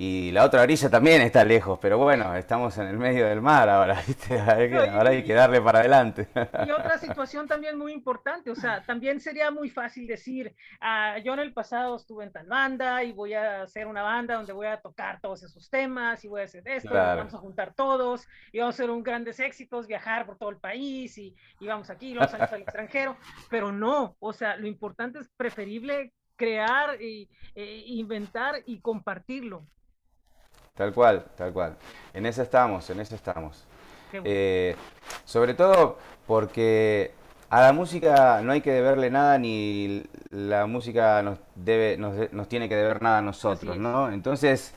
y 0.00 0.30
la 0.30 0.44
otra 0.44 0.62
orilla 0.62 0.88
también 0.88 1.20
está 1.22 1.44
lejos, 1.44 1.76
pero 1.82 1.98
bueno, 1.98 2.32
estamos 2.36 2.78
en 2.78 2.86
el 2.86 2.96
medio 2.98 3.26
del 3.26 3.42
mar 3.42 3.68
ahora, 3.68 4.00
¿viste? 4.06 4.38
Hay 4.40 4.68
que- 4.68 4.74
No, 4.76 4.80
Ahora 4.96 5.10
hay 5.10 5.24
que 5.24 5.34
darle 5.34 5.60
para 5.60 5.80
adelante. 5.80 6.28
y 6.66 6.70
otra 6.70 6.98
situación 6.98 7.48
también 7.48 7.76
muy 7.76 7.92
importante, 7.92 8.50
o 8.50 8.54
sea, 8.54 8.80
también 8.84 9.18
sería 9.20 9.50
muy 9.50 9.68
fácil 9.70 10.06
decir, 10.06 10.54
ah, 10.80 11.18
yo 11.18 11.34
en 11.34 11.40
el 11.40 11.52
pasado 11.52 11.96
estuve 11.96 12.22
en 12.24 12.30
tal 12.32 12.46
banda 12.46 13.02
y 13.02 13.10
voy 13.12 13.34
a 13.34 13.62
hacer 13.62 13.88
una 13.88 14.02
banda 14.02 14.36
donde 14.36 14.52
voy 14.52 14.68
a 14.68 14.80
tocar 14.80 15.20
todos 15.20 15.42
esos 15.42 15.68
temas 15.68 16.24
y 16.24 16.28
voy 16.28 16.42
a 16.42 16.44
hacer 16.44 16.62
esto, 16.68 16.90
Claro. 16.90 17.18
vamos 17.18 17.34
a 17.34 17.38
juntar 17.38 17.74
todos 17.74 18.26
y 18.52 18.60
vamos 18.60 18.74
a 18.74 18.76
hacer 18.76 18.90
un 18.90 19.02
grandes 19.02 19.40
éxitos, 19.40 19.88
viajar 19.88 20.26
por 20.26 20.38
todo 20.38 20.50
el 20.50 20.58
país 20.58 21.18
y, 21.18 21.34
y 21.58 21.66
vamos 21.66 21.90
aquí, 21.90 22.14
luego 22.14 22.30
salimos 22.30 22.52
al 22.52 22.62
extranjero, 22.62 23.16
pero 23.50 23.72
no, 23.72 24.14
o 24.20 24.32
sea, 24.32 24.56
lo 24.56 24.68
importante 24.68 25.18
es 25.18 25.28
preferible 25.36 26.12
crear 26.36 27.02
y 27.02 27.28
eh, 27.56 27.82
inventar 27.86 28.62
y 28.64 28.80
compartirlo. 28.80 29.66
Tal 30.78 30.94
cual, 30.94 31.24
tal 31.36 31.52
cual. 31.52 31.76
En 32.14 32.24
eso 32.24 32.40
estamos, 32.40 32.88
en 32.88 33.00
eso 33.00 33.14
estamos. 33.14 33.64
Bueno. 34.12 34.24
Eh, 34.26 34.76
sobre 35.24 35.52
todo 35.54 35.98
porque 36.26 37.12
a 37.50 37.60
la 37.62 37.72
música 37.72 38.40
no 38.42 38.52
hay 38.52 38.60
que 38.60 38.70
deberle 38.72 39.10
nada 39.10 39.36
ni 39.38 40.04
la 40.30 40.66
música 40.66 41.20
nos 41.22 41.38
debe, 41.56 41.96
nos, 41.98 42.14
de- 42.16 42.28
nos 42.32 42.48
tiene 42.48 42.68
que 42.68 42.76
deber 42.76 43.02
nada 43.02 43.18
a 43.18 43.22
nosotros. 43.22 43.76
¿no? 43.76 44.10
Entonces, 44.12 44.72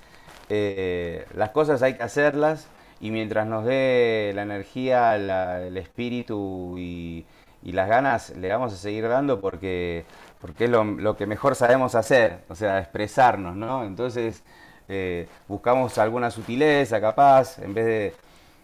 eh, 0.50 1.25
las 1.36 1.51
cosas 1.51 1.81
hay 1.84 1.96
que 1.96 2.03
hacerlas 2.03 2.67
y 3.00 3.12
mientras 3.12 3.46
nos 3.48 3.63
dé 3.65 4.31
la 4.36 4.41
energía, 4.41 5.17
la- 5.17 5.62
el 5.65 5.77
espíritu 5.77 6.75
y, 6.77 7.25
y 7.63 7.72
las 7.74 7.88
ganas, 7.88 8.31
le 8.36 8.50
vamos 8.50 8.74
a 8.74 8.77
seguir 8.77 9.08
dando 9.08 9.39
porque, 9.39 10.03
porque 10.39 10.65
es 10.65 10.70
lo, 10.72 10.84
lo 10.84 11.15
que 11.15 11.25
mejor 11.27 11.55
sabemos 11.55 11.96
hacer, 11.96 12.39
o 12.50 12.55
sea, 12.55 12.79
expresarnos, 12.79 13.55
¿no? 13.55 13.84
Entonces, 13.86 14.43
eh, 14.92 15.28
buscamos 15.48 15.98
alguna 15.98 16.30
sutileza 16.32 17.00
capaz, 17.02 17.60
en 17.60 17.74
vez 17.74 17.86
de, 17.86 18.14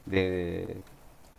de- 0.06 0.78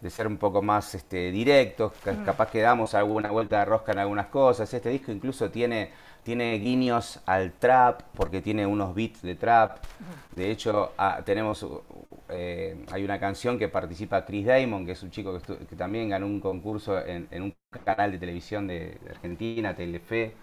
de 0.00 0.10
ser 0.10 0.28
un 0.28 0.36
poco 0.36 0.62
más 0.62 0.94
este, 0.94 1.32
directos, 1.32 1.92
capaz 2.24 2.50
que 2.50 2.60
damos 2.60 2.94
alguna 2.94 3.30
vuelta 3.32 3.58
de 3.60 3.64
rosca 3.64 3.92
en 3.92 3.98
algunas 3.98 4.26
cosas. 4.28 4.72
Este 4.72 4.90
disco 4.90 5.10
incluso 5.10 5.50
tiene, 5.50 5.90
tiene 6.22 6.56
guiños 6.58 7.20
al 7.26 7.52
trap, 7.52 8.02
porque 8.14 8.40
tiene 8.40 8.64
unos 8.66 8.94
beats 8.94 9.22
de 9.22 9.34
trap. 9.34 9.78
De 10.36 10.50
hecho, 10.52 10.92
ah, 10.98 11.20
tenemos, 11.24 11.66
eh, 12.28 12.84
hay 12.92 13.04
una 13.04 13.18
canción 13.18 13.58
que 13.58 13.68
participa 13.68 14.24
Chris 14.24 14.46
Damon, 14.46 14.86
que 14.86 14.92
es 14.92 15.02
un 15.02 15.10
chico 15.10 15.38
que, 15.40 15.76
también 15.76 16.08
ganó 16.08 16.26
un 16.26 16.40
concurso 16.40 17.04
en, 17.04 17.26
en 17.32 17.42
un 17.42 17.54
canal 17.84 18.12
de 18.12 18.18
televisión 18.18 18.66
de, 18.68 18.98
de 19.02 19.10
Argentina, 19.10 19.74
Telefe, 19.74 20.34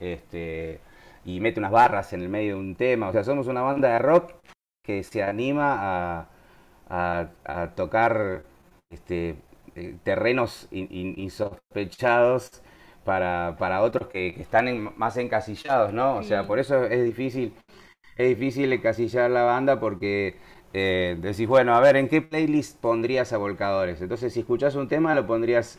este, 0.00 0.80
y 1.24 1.40
mete 1.40 1.60
unas 1.60 1.72
barras 1.72 2.12
en 2.12 2.22
el 2.22 2.28
medio 2.28 2.54
de 2.56 2.60
un 2.60 2.74
tema. 2.76 3.08
O 3.08 3.12
sea, 3.12 3.24
somos 3.24 3.46
una 3.46 3.62
banda 3.62 3.88
de 3.92 3.98
rock 3.98 4.32
que 4.84 5.02
se 5.04 5.22
anima 5.22 5.76
a, 6.18 6.28
a- 6.88 7.28
a 7.44 7.74
tocar 7.74 8.42
este, 8.90 9.36
eh, 9.76 9.96
terrenos 10.04 10.68
in- 10.70 10.88
in- 10.90 11.14
insospechados 11.18 12.62
para, 13.04 13.56
para 13.58 13.82
otros 13.82 14.08
que, 14.08 14.34
que 14.34 14.42
están 14.42 14.68
en- 14.68 14.90
más 14.96 15.16
encasillados, 15.16 15.92
¿no? 15.92 16.16
O 16.16 16.22
sea, 16.22 16.46
por 16.46 16.58
eso 16.58 16.84
es 16.84 17.04
difícil, 17.04 17.54
es 18.16 18.28
difícil 18.28 18.72
encasillar 18.72 19.30
la 19.30 19.42
banda 19.44 19.80
porque 19.80 20.36
eh, 20.74 21.16
decís, 21.20 21.46
bueno, 21.48 21.74
a 21.74 21.80
ver, 21.80 21.96
¿en 21.96 22.08
qué 22.08 22.22
playlist 22.22 22.78
pondrías 22.80 23.32
a 23.32 23.38
Volcadores? 23.38 24.00
Entonces, 24.00 24.32
si 24.32 24.40
escuchás 24.40 24.74
un 24.74 24.88
tema, 24.88 25.14
lo 25.14 25.26
pondrías 25.26 25.78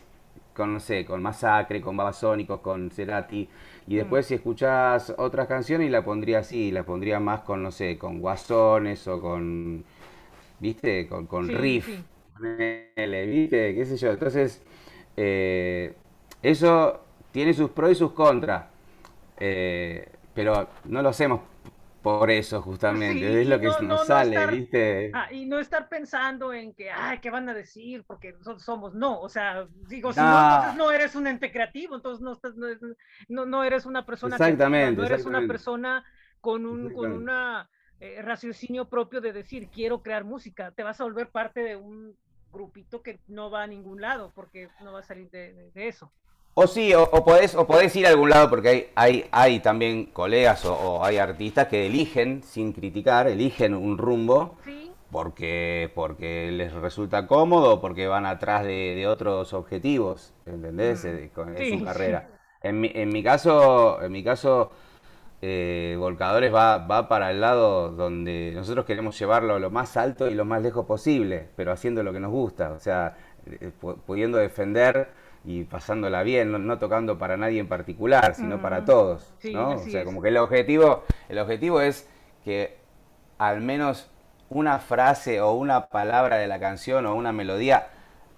con, 0.55 0.73
no 0.73 0.79
sé, 0.79 1.05
con 1.05 1.21
Masacre, 1.21 1.81
con 1.81 1.97
Babasónicos, 1.97 2.59
con 2.61 2.91
Cerati. 2.91 3.49
Y 3.87 3.95
Mm. 3.95 3.97
después 3.97 4.25
si 4.27 4.35
escuchás 4.35 5.13
otras 5.17 5.47
canciones, 5.47 5.91
la 5.91 6.03
pondría 6.03 6.39
así, 6.39 6.71
la 6.71 6.83
pondría 6.83 7.19
más 7.19 7.41
con, 7.41 7.63
no 7.63 7.71
sé, 7.71 7.97
con 7.97 8.19
Guasones 8.19 9.07
o 9.07 9.19
con, 9.21 9.83
¿viste? 10.59 11.07
Con, 11.07 11.27
con 11.27 11.49
Sí, 11.49 11.53
Riff, 11.53 11.85
sí. 11.85 12.05
ponele, 12.37 13.25
¿viste? 13.25 13.75
¿Qué 13.75 13.85
sé 13.85 13.97
yo? 13.97 14.11
Entonces, 14.11 14.61
eh, 15.17 15.93
eso 16.41 17.01
tiene 17.31 17.53
sus 17.53 17.69
pros 17.71 17.91
y 17.91 17.95
sus 17.95 18.11
contras. 18.13 18.65
Eh, 19.39 20.07
pero 20.33 20.67
no 20.85 21.01
lo 21.01 21.09
hacemos 21.09 21.41
por 22.03 22.29
eso 22.31 22.61
justamente, 22.61 23.01
Sí, 23.01 23.41
es 23.41 23.47
lo 23.47 23.59
que 23.59 23.69
no, 23.69 23.81
nos 23.81 24.03
no, 24.03 24.05
no 24.05 24.17
sale, 24.17 24.19
estar, 24.19 24.47
¿viste? 24.47 24.83
ah, 25.11 25.31
y 25.31 25.45
no 25.45 25.59
estar 25.59 25.89
pensando 25.89 26.53
en 26.53 26.73
que, 26.75 26.91
ay, 26.91 27.19
¿qué 27.19 27.29
van 27.31 27.49
a 27.49 27.53
decir? 27.53 28.03
Porque 28.05 28.33
nosotros 28.33 28.63
somos, 28.63 28.93
no, 28.93 29.19
o 29.19 29.29
sea, 29.29 29.67
digo, 29.87 30.13
si 30.13 30.27
no, 30.27 30.39
entonces 30.39 30.73
No, 30.75 30.91
eres 30.91 31.15
un 31.15 31.27
ente 31.27 31.51
creativo, 31.51 31.95
entonces 31.95 32.21
no, 32.23 32.33
estás, 32.33 32.53
no, 33.29 33.45
no, 33.45 33.63
eres 33.63 33.85
una 33.85 34.05
persona 34.05 34.41
creativa, 34.41 34.91
exactamente, 34.91 34.91
no 34.91 35.03
eres 35.03 35.25
una 35.25 35.45
persona 35.45 36.05
con 36.39 36.65
un, 36.65 36.91
con 36.91 37.11
una 37.11 37.69
eh, 37.99 38.21
raciocinio 38.21 38.89
propio 38.89 39.19
de 39.21 39.33
decir, 39.33 39.69
quiero 39.71 40.01
crear 40.03 40.23
música, 40.23 40.71
te 40.71 40.83
vas 40.83 40.99
a 41.01 41.05
volver 41.05 41.31
parte 41.31 41.61
de 41.61 41.75
un 41.75 42.17
grupito 42.51 43.01
que 43.01 43.21
no 43.27 43.49
va 43.49 43.63
a 43.63 43.67
ningún 43.67 44.01
lado, 44.01 44.31
porque 44.35 44.71
no 44.79 44.93
va 44.93 44.99
a 44.99 45.03
salir 45.03 45.29
de, 45.31 45.53
de- 45.53 45.71
de 45.71 45.87
eso. 45.87 46.13
O 46.55 46.67
sí, 46.67 46.93
o, 46.93 47.01
o 47.03 47.25
podés, 47.25 47.55
o 47.55 47.65
podés 47.65 47.95
ir 47.95 48.05
a 48.05 48.09
algún 48.09 48.29
lado 48.29 48.49
porque 48.49 48.69
hay, 48.69 48.87
hay, 48.95 49.25
hay 49.31 49.59
también 49.59 50.05
colegas 50.05 50.65
o, 50.65 50.73
o 50.75 51.03
hay 51.03 51.17
artistas 51.17 51.67
que 51.67 51.87
eligen, 51.87 52.43
sin 52.43 52.73
criticar, 52.73 53.27
eligen 53.27 53.73
un 53.73 53.97
rumbo 53.97 54.55
Sí, 54.63 54.91
porque, 55.11 55.91
porque 55.95 56.51
les 56.51 56.71
resulta 56.73 57.25
cómodo, 57.27 57.81
porque 57.81 58.07
van 58.07 58.25
atrás 58.27 58.63
de, 58.63 58.93
de 58.95 59.07
otros 59.07 59.53
objetivos, 59.53 60.33
¿entendés? 60.45 61.03
Mm, 61.03 61.07
Eh, 61.07 61.31
con- 61.33 61.57
En 61.57 61.79
su 61.79 61.85
carrera. 61.85 62.29
En 62.61 62.79
mi, 62.79 62.91
en 62.93 63.09
mi 63.09 63.23
caso, 63.23 64.01
en 64.01 64.11
mi 64.11 64.23
caso, 64.23 64.71
eh, 65.41 65.95
Volcadores 65.99 66.53
va, 66.53 66.77
va 66.77 67.07
para 67.09 67.31
el 67.31 67.41
lado 67.41 67.89
donde 67.89 68.51
nosotros 68.55 68.85
queremos 68.85 69.17
llevarlo 69.19 69.59
lo 69.59 69.69
más 69.71 69.97
alto 69.97 70.29
y 70.29 70.33
lo 70.35 70.45
más 70.45 70.61
lejos 70.61 70.85
posible, 70.85 71.49
pero 71.55 71.71
haciendo 71.71 72.03
lo 72.03 72.13
que 72.13 72.19
nos 72.19 72.31
gusta, 72.31 72.71
o 72.71 72.79
sea, 72.79 73.17
eh, 73.47 73.71
pu- 73.81 73.97
pudiendo 74.05 74.37
defender 74.37 75.09
y 75.45 75.63
pasándola 75.65 76.23
bien, 76.23 76.51
no, 76.51 76.59
no 76.59 76.79
tocando 76.79 77.17
para 77.17 77.37
nadie 77.37 77.59
en 77.59 77.67
particular, 77.67 78.35
sino 78.35 78.61
para 78.61 78.81
Mm, 78.81 78.85
todos, 78.85 79.33
sí, 79.39 79.53
¿no? 79.53 79.81
O 79.81 79.87
sea, 79.87 80.03
es. 80.03 80.05
como 80.05 80.21
que 80.21 80.29
el 80.29 80.37
objetivo, 80.37 81.03
el 81.29 81.39
objetivo 81.39 81.81
es 81.81 82.09
que 82.45 82.77
al 83.37 83.61
menos 83.61 84.09
una 84.49 84.79
frase 84.79 85.41
o 85.41 85.53
una 85.53 85.87
palabra 85.87 86.37
de 86.37 86.47
la 86.47 86.59
canción 86.59 87.05
o 87.05 87.15
una 87.15 87.31
melodía 87.33 87.89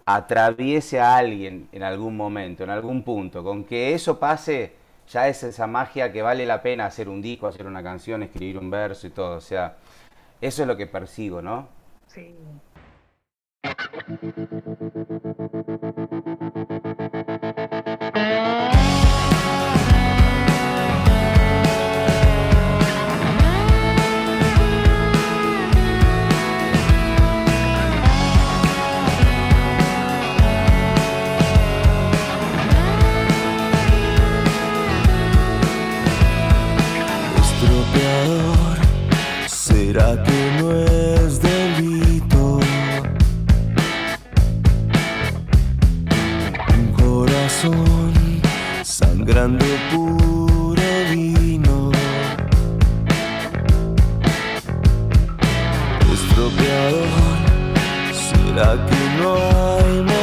atraviese 0.06 1.00
a 1.00 1.18
alguien 1.18 1.68
en 1.72 1.84
algún 1.84 2.16
momento, 2.18 2.64
en 2.64 2.70
algún 2.70 3.04
punto. 3.04 3.44
Con 3.44 3.66
que 3.66 3.94
eso 3.94 4.20
pase, 4.20 4.76
ya 5.08 5.28
es 5.28 5.44
esa 5.44 5.68
magia 5.68 6.12
que 6.12 6.22
vale 6.22 6.46
la 6.46 6.62
pena 6.62 6.86
hacer 6.86 7.10
un 7.10 7.22
disco, 7.22 7.48
hacer 7.48 7.66
una 7.68 7.84
canción, 7.84 8.24
escribir 8.24 8.58
un 8.58 8.70
verso 8.70 9.08
y 9.08 9.12
todo. 9.12 9.38
O 9.38 9.42
sea, 9.42 9.78
eso 10.42 10.64
es 10.64 10.68
lo 10.68 10.78
que 10.78 10.88
persigo, 10.88 11.42
¿no? 11.42 11.70
Sí. 12.08 12.36
Sangrando 48.86 49.66
puro 49.92 50.82
vino. 51.10 51.92
Estropeador, 56.14 57.08
¿será 58.14 58.86
que 58.86 59.00
no 59.20 59.34
hay 59.34 60.15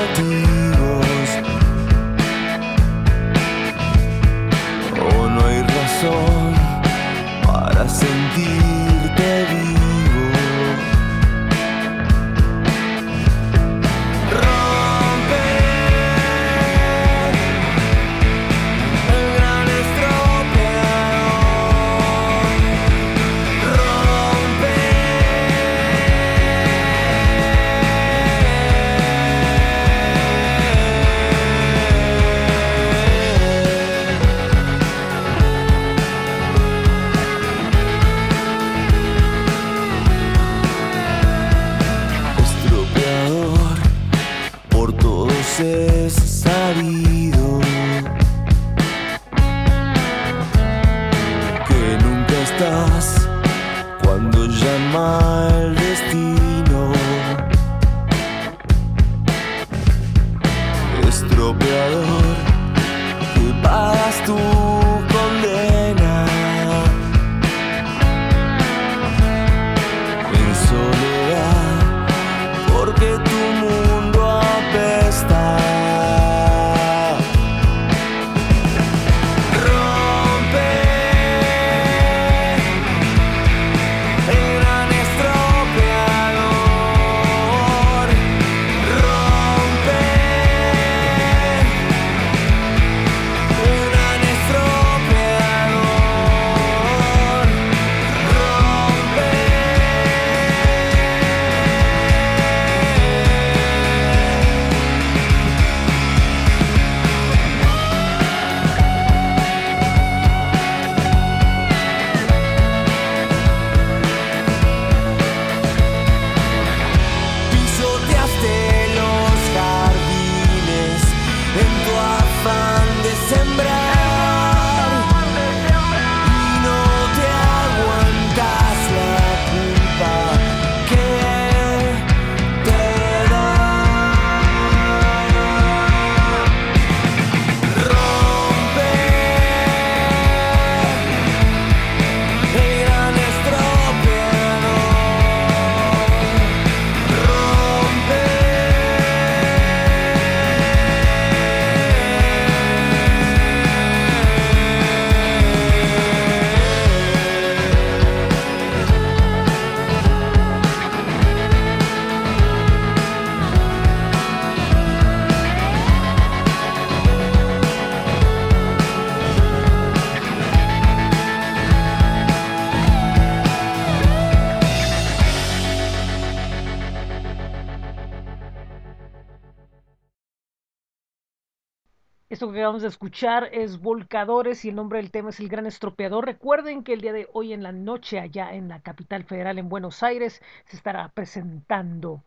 Acabamos 182.63 182.83
de 182.83 182.89
escuchar 182.89 183.49
es 183.51 183.81
Volcadores 183.81 184.65
y 184.65 184.69
el 184.69 184.77
nombre 184.77 184.99
del 184.99 185.11
tema 185.11 185.31
es 185.31 185.41
El 185.41 185.49
Gran 185.49 185.67
Estropeador. 185.67 186.25
Recuerden 186.25 186.85
que 186.85 186.93
el 186.93 187.01
día 187.01 187.13
de 187.13 187.29
hoy 187.33 187.53
en 187.53 187.65
la 187.65 187.73
noche 187.73 188.21
allá 188.21 188.55
en 188.55 188.69
la 188.69 188.79
capital 188.79 189.25
federal 189.25 189.59
en 189.59 189.69
Buenos 189.69 190.05
Aires 190.05 190.41
se 190.67 190.77
estará 190.77 191.09
presentando 191.09 192.23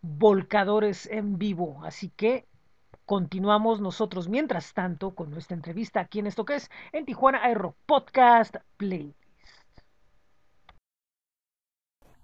Volcadores 0.00 1.06
en 1.06 1.38
vivo. 1.38 1.80
Así 1.84 2.08
que 2.08 2.44
continuamos 3.06 3.80
nosotros 3.80 4.28
mientras 4.28 4.74
tanto 4.74 5.14
con 5.14 5.30
nuestra 5.30 5.54
entrevista 5.54 6.00
aquí 6.00 6.18
en 6.18 6.26
esto 6.26 6.44
que 6.44 6.56
es 6.56 6.68
en 6.90 7.04
Tijuana 7.04 7.38
Aero 7.44 7.76
Podcast 7.86 8.56
Play. 8.78 9.14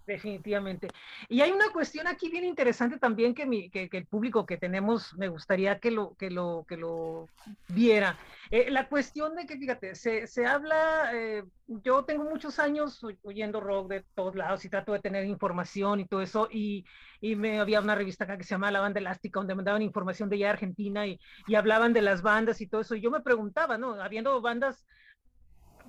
Definitivamente. 0.09 0.89
Y 1.29 1.43
hay 1.43 1.51
una 1.51 1.71
cuestión 1.71 2.07
aquí 2.07 2.31
bien 2.31 2.45
interesante 2.45 2.99
también 2.99 3.35
que, 3.35 3.45
mi, 3.45 3.69
que, 3.69 3.91
que 3.91 3.99
el 3.99 4.07
público 4.07 4.47
que 4.47 4.57
tenemos 4.57 5.13
me 5.19 5.29
gustaría 5.29 5.79
que 5.79 5.91
lo, 5.91 6.15
que 6.15 6.31
lo, 6.31 6.65
que 6.67 6.79
lo 6.79 7.27
viera. 7.69 8.19
Eh, 8.51 8.71
la 8.71 8.89
cuestión 8.89 9.37
de 9.37 9.45
que, 9.45 9.59
fíjate, 9.59 9.95
se, 9.95 10.27
se 10.27 10.47
habla, 10.47 11.11
eh, 11.13 11.45
yo 11.67 12.07
tengo 12.07 12.25
muchos 12.25 12.59
años 12.59 13.05
oy- 13.05 13.19
oyendo 13.23 13.61
rock 13.61 13.91
de 13.91 14.05
todos 14.15 14.35
lados 14.35 14.65
y 14.65 14.71
trato 14.71 14.95
de 14.95 15.01
tener 15.01 15.27
información 15.27 16.01
y 16.01 16.07
todo 16.09 16.23
eso, 16.23 16.49
y, 16.51 16.87
y 17.21 17.37
me 17.37 17.61
había 17.61 17.81
una 17.83 17.95
revista 17.95 18.25
acá 18.25 18.39
que 18.39 18.45
se 18.45 18.55
llama 18.55 18.71
La 18.71 18.81
Banda 18.81 19.01
Elástica, 19.01 19.41
donde 19.41 19.55
me 19.55 19.63
daban 19.63 19.83
información 19.83 20.31
de 20.31 20.37
allá 20.37 20.51
Argentina 20.53 21.07
y, 21.07 21.19
y 21.47 21.55
hablaban 21.55 21.93
de 21.93 22.01
las 22.01 22.23
bandas 22.23 22.63
y 22.63 22.67
todo 22.67 22.81
eso, 22.81 22.95
y 22.95 23.03
yo 23.03 23.11
me 23.11 23.21
preguntaba, 23.21 23.77
¿no? 23.77 24.01
Habiendo 24.01 24.41
bandas 24.41 24.87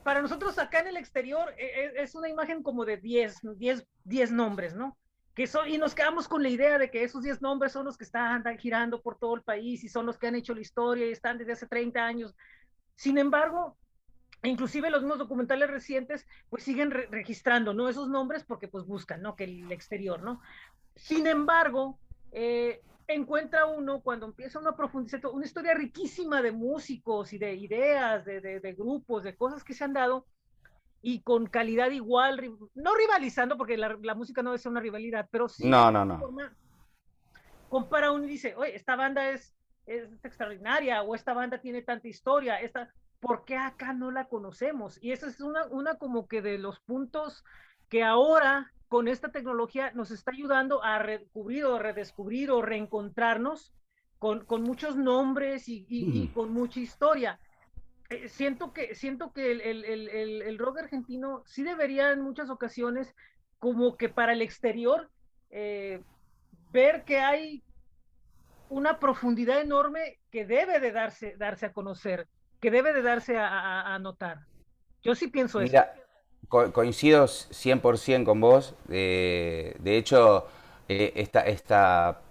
para 0.10 0.24
nosotros 0.24 0.58
acá 0.58 0.80
en 0.80 0.88
el 0.88 0.98
exterior 0.98 1.54
eh, 1.60 1.94
es 1.98 2.16
una 2.16 2.28
imagen 2.28 2.64
como 2.64 2.84
de 2.84 2.98
10, 2.98 3.42
10, 3.56 3.86
10 4.06 4.32
nombres, 4.32 4.74
¿no? 4.74 4.98
Que 5.36 5.46
son, 5.46 5.70
y 5.70 5.78
nos 5.78 5.94
quedamos 5.94 6.28
con 6.28 6.42
la 6.42 6.50
idea 6.50 6.80
de 6.80 6.90
que 6.90 7.04
esos 7.04 7.22
10 7.22 7.44
nombres 7.44 7.74
son 7.74 7.86
los 7.86 7.96
que 7.96 8.06
están, 8.06 8.32
andan 8.32 8.58
girando 8.58 9.04
por 9.04 9.20
todo 9.20 9.36
el 9.36 9.44
país 9.44 9.84
y 9.84 9.88
son 9.88 10.08
los 10.08 10.18
que 10.18 10.26
han 10.26 10.34
hecho 10.34 10.56
la 10.56 10.62
historia 10.62 11.06
y 11.06 11.12
están 11.12 11.38
desde 11.38 11.52
hace 11.52 11.68
30 11.68 12.04
años. 12.04 12.36
Sin 12.96 13.20
embargo, 13.20 13.78
inclusive 14.42 14.90
los 14.90 15.04
mismos 15.04 15.20
documentales 15.20 15.70
recientes 15.70 16.26
pues 16.50 16.64
siguen 16.64 16.90
re 16.90 17.06
registrando, 17.12 17.76
¿no? 17.76 17.88
Esos 17.88 18.10
nombres 18.10 18.44
porque 18.44 18.68
pues 18.68 18.88
buscan, 18.88 19.22
¿no? 19.22 19.36
Que 19.36 19.44
el 19.44 19.72
exterior, 19.72 20.24
¿no? 20.24 20.42
Sin 20.96 21.28
embargo, 21.28 22.00
eh, 22.32 22.82
encuentra 23.14 23.66
uno 23.66 24.02
cuando 24.02 24.28
empieza 24.28 24.60
uno 24.60 24.70
a 24.70 24.76
profundizar 24.76 25.26
una 25.28 25.46
historia 25.46 25.74
riquísima 25.74 26.42
de 26.42 26.52
músicos 26.52 27.34
y 27.34 27.38
de 27.38 27.56
ideas, 27.56 28.24
de, 28.24 28.40
de, 28.40 28.60
de, 28.60 28.74
grupos, 28.74 29.24
de 29.24 29.36
cosas 29.36 29.64
que 29.64 29.74
se 29.74 29.84
han 29.84 29.94
dado 29.94 30.26
y 31.02 31.22
con 31.22 31.48
calidad 31.48 31.90
igual, 31.92 32.58
no 32.76 32.96
rivalizando 32.96 33.58
porque 33.58 33.78
la, 33.78 33.98
la 34.02 34.16
música 34.16 34.44
no 34.44 34.52
debe 34.52 34.60
ser 34.60 34.72
una 34.72 34.82
rivalidad, 34.82 35.28
pero 35.32 35.48
sí 35.48 35.68
no, 35.68 35.92
no, 35.92 36.06
no. 36.06 36.20
Forma, 36.20 36.54
compara 37.70 38.12
uno 38.12 38.26
y 38.26 38.30
dice, 38.30 38.54
oye, 38.56 38.76
esta 38.76 38.96
banda 38.96 39.30
es, 39.32 39.56
es 39.86 40.08
extraordinaria 40.24 41.02
o 41.02 41.16
esta 41.16 41.34
banda 41.34 41.60
tiene 41.60 41.82
tanta 41.82 42.08
historia, 42.08 42.62
esta, 42.62 42.94
¿por 43.20 43.46
qué 43.46 43.58
acá 43.58 43.94
no 43.94 44.12
la 44.12 44.26
conocemos? 44.26 45.02
Y 45.02 45.14
esa 45.14 45.28
es 45.28 45.42
una, 45.42 45.66
una 45.68 45.96
como 45.96 46.28
que 46.28 46.42
de 46.42 46.58
los 46.58 46.80
puntos 46.82 47.44
que 47.88 48.04
ahora 48.04 48.72
con 48.90 49.08
esta 49.08 49.30
tecnología 49.30 49.92
nos 49.94 50.10
está 50.12 50.32
ayudando 50.32 50.84
a 50.84 50.98
redescubrir 51.00 51.64
o 51.66 51.78
redescubrir 51.78 52.50
o 52.52 52.62
reencontrarnos 52.62 53.72
con, 54.18 54.44
con 54.46 54.64
muchos 54.64 54.98
nombres 54.98 55.70
y, 55.70 55.86
y, 55.88 56.06
mm. 56.06 56.16
y, 56.16 56.28
con 56.30 56.52
mucha 56.52 56.80
historia. 56.80 57.40
Eh, 58.10 58.28
siento 58.28 58.74
que, 58.74 58.96
siento 58.96 59.32
que 59.32 59.52
el, 59.52 59.62
el, 59.62 59.86
el, 59.86 60.42
el, 60.42 60.58
rock 60.58 60.80
argentino 60.80 61.44
sí 61.46 61.64
debería 61.64 62.12
en 62.12 62.22
muchas 62.22 62.50
ocasiones, 62.50 63.16
como 63.60 63.96
que 63.96 64.10
para 64.10 64.34
el 64.34 64.42
exterior, 64.42 65.10
eh, 65.52 66.02
ver 66.72 67.04
que 67.06 67.20
hay 67.20 67.64
una 68.70 69.00
profundidad 69.00 69.62
enorme 69.62 70.20
que 70.32 70.46
debe 70.46 70.80
de 70.80 70.92
darse, 70.92 71.36
darse 71.38 71.68
a 71.68 71.74
conocer, 71.74 72.28
que 72.60 72.72
debe 72.72 72.92
de 72.92 73.04
darse 73.04 73.38
a, 73.38 73.48
a, 73.48 73.96
a 73.96 74.00
notar. 74.00 74.40
Yo 75.04 75.14
sí 75.14 75.28
pienso 75.28 75.60
Mira, 75.60 75.94
eso 75.94 76.09
co 76.50 76.72
coincido 76.74 77.28
100% 77.28 78.26
con 78.26 78.42
vos. 78.42 78.76
Eh, 78.90 79.76
de 79.80 79.98
hecho, 79.98 80.48
eh, 80.90 81.14
esta, 81.16 81.42
esta, 81.42 82.22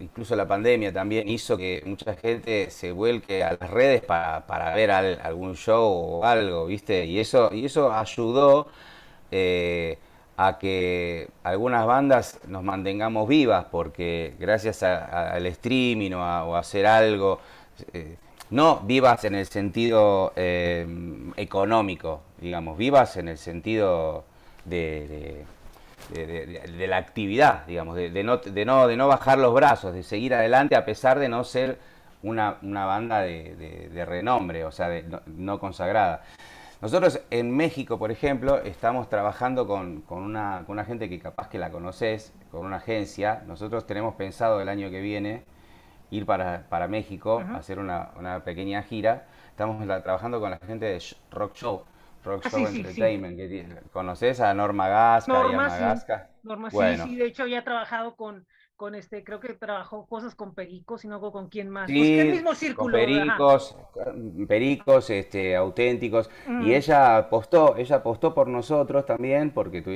incluso 0.00 0.36
la 0.36 0.46
pandemia 0.48 0.92
también 0.92 1.28
hizo 1.28 1.56
que 1.56 1.82
mucha 1.86 2.14
gente 2.16 2.70
se 2.70 2.92
vuelque 2.92 3.42
a 3.44 3.56
las 3.60 3.70
redes 3.70 4.02
para, 4.02 4.46
para 4.46 4.74
ver 4.74 4.90
al, 4.90 5.20
algún 5.22 5.56
show 5.56 6.20
o 6.20 6.24
algo, 6.24 6.66
¿viste? 6.66 7.06
Y 7.06 7.18
eso, 7.20 7.50
y 7.52 7.66
eso 7.66 7.92
ayudó 7.92 8.68
eh, 9.30 9.98
a 10.36 10.58
que 10.58 11.28
algunas 11.42 11.86
bandas 11.86 12.40
nos 12.46 12.62
mantengamos 12.62 13.28
vivas, 13.28 13.66
porque 13.70 14.34
gracias 14.38 14.82
al 14.84 15.46
streaming 15.46 16.12
o 16.12 16.22
a, 16.22 16.44
o 16.44 16.56
hacer 16.56 16.86
algo, 16.86 17.40
no 18.50 18.80
vivas 18.80 19.24
en 19.24 19.34
el 19.34 19.46
sentido 19.46 20.32
eh, 20.36 20.86
económico, 21.36 22.22
digamos, 22.40 22.78
vivas 22.78 23.16
en 23.16 23.28
el 23.28 23.38
sentido 23.38 24.24
de, 24.64 25.44
de, 26.12 26.86
la 26.86 26.96
actividad, 26.96 27.66
digamos, 27.66 27.96
de, 27.96 28.10
no, 28.22 28.40
no, 28.64 28.88
de 28.88 28.96
no 28.96 29.08
bajar 29.08 29.38
los 29.38 29.54
brazos, 29.54 29.92
de 29.92 30.02
seguir 30.02 30.34
adelante 30.34 30.76
a 30.76 30.84
pesar 30.84 31.18
de 31.18 31.28
no 31.28 31.44
ser 31.44 31.78
una, 32.22 32.56
una 32.62 32.86
banda 32.86 33.20
de, 33.20 34.04
renombre, 34.06 34.64
o 34.64 34.72
sea, 34.72 34.88
no, 35.02 35.20
no, 35.26 35.58
consagrada. 35.58 36.22
Nosotros 36.80 37.20
en 37.30 37.54
México, 37.54 37.98
por 37.98 38.12
ejemplo, 38.12 38.58
estamos 38.62 39.08
trabajando 39.08 39.66
con, 39.66 40.02
con, 40.02 40.22
una, 40.22 40.62
con 40.64 40.74
una 40.74 40.84
gente 40.84 41.08
que 41.08 41.18
capaz 41.18 41.48
que 41.48 41.58
la 41.58 41.70
conoces, 41.70 42.32
con 42.52 42.64
una 42.64 42.76
agencia. 42.76 43.42
Nosotros 43.46 43.84
tenemos 43.84 44.14
pensado 44.14 44.60
el 44.60 44.68
año 44.68 44.88
que 44.88 45.00
viene 45.00 45.42
ir 46.10 46.26
para, 46.26 46.68
para 46.68 46.88
México, 46.88 47.42
hacer 47.54 47.78
una, 47.78 48.10
una, 48.16 48.44
pequeña 48.44 48.82
gira. 48.82 49.26
Estamos 49.50 49.84
la, 49.86 50.02
trabajando 50.02 50.40
con 50.40 50.50
la 50.50 50.58
gente 50.58 50.86
de 50.86 51.02
Rock 51.30 51.54
Show, 51.54 51.84
Rock 52.24 52.42
ah, 52.46 52.50
Show 52.50 52.66
sí, 52.66 52.76
Entertainment. 52.78 53.38
Sí, 53.38 53.62
sí. 53.62 53.74
¿Conoces 53.92 54.40
a 54.40 54.54
Norma 54.54 54.88
Gasca 54.88 55.32
Norma, 55.32 55.68
y 55.68 55.82
a. 55.82 56.28
Norma, 56.42 56.68
bueno. 56.72 57.04
sí, 57.04 57.10
sí, 57.10 57.16
de 57.16 57.26
hecho 57.26 57.46
ya 57.46 57.58
he 57.58 57.62
trabajado 57.62 58.16
con, 58.16 58.46
con 58.78 58.94
este, 58.94 59.24
creo 59.24 59.40
que 59.40 59.54
trabajó 59.54 60.06
cosas 60.06 60.36
con 60.36 60.54
Pericos 60.54 61.04
y 61.04 61.08
no 61.08 61.20
con 61.32 61.48
quién 61.48 61.68
más. 61.68 61.88
Sí, 61.88 61.98
pues 61.98 62.10
el 62.20 62.30
mismo 62.30 62.54
círculo. 62.54 62.92
Con 62.92 62.92
pericos, 62.92 63.76
ajá. 63.76 64.12
pericos, 64.46 65.10
este, 65.10 65.56
auténticos. 65.56 66.30
Mm. 66.46 66.62
Y 66.62 66.74
ella 66.76 67.16
apostó, 67.18 67.76
ella 67.76 67.96
apostó 67.96 68.32
por 68.34 68.46
nosotros 68.46 69.04
también, 69.04 69.50
porque 69.50 69.82
tu, 69.82 69.90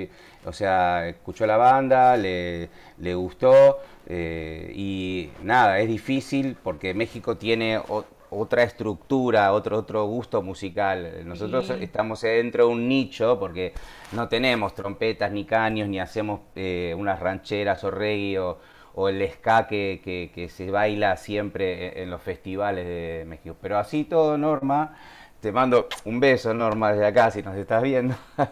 o 0.48 0.52
sea, 0.52 1.08
escuchó 1.08 1.46
la 1.46 1.56
banda, 1.56 2.16
le, 2.16 2.70
le 2.98 3.14
gustó. 3.14 3.78
Eh, 4.08 4.72
y 4.74 5.30
nada, 5.44 5.78
es 5.78 5.86
difícil 5.86 6.56
porque 6.60 6.92
México 6.92 7.36
tiene 7.36 7.78
o, 7.78 8.04
otra 8.30 8.64
estructura, 8.64 9.52
otro, 9.52 9.78
otro 9.78 10.06
gusto 10.06 10.42
musical. 10.42 11.22
Nosotros 11.24 11.68
sí. 11.68 11.74
estamos 11.80 12.22
dentro 12.22 12.66
de 12.66 12.72
un 12.72 12.88
nicho 12.88 13.38
porque 13.38 13.74
no 14.10 14.28
tenemos 14.28 14.74
trompetas 14.74 15.30
ni 15.30 15.44
caños, 15.44 15.88
ni 15.88 16.00
hacemos 16.00 16.40
eh, 16.56 16.96
unas 16.98 17.20
rancheras 17.20 17.84
o 17.84 17.92
reggae 17.92 18.40
o, 18.40 18.58
o 18.94 19.08
el 19.08 19.28
ska 19.30 19.66
que, 19.66 20.00
que, 20.04 20.30
que, 20.34 20.48
se 20.48 20.70
baila 20.70 21.16
siempre 21.16 22.02
en 22.02 22.10
los 22.10 22.22
festivales 22.22 22.86
de 22.86 23.24
México. 23.26 23.56
Pero 23.60 23.78
así 23.78 24.04
todo, 24.04 24.36
Norma, 24.36 24.96
te 25.40 25.50
mando 25.50 25.88
un 26.04 26.20
beso, 26.20 26.54
Norma, 26.54 26.92
desde 26.92 27.06
acá, 27.06 27.30
si 27.30 27.42
nos 27.42 27.56
estás 27.56 27.82
viendo. 27.82 28.14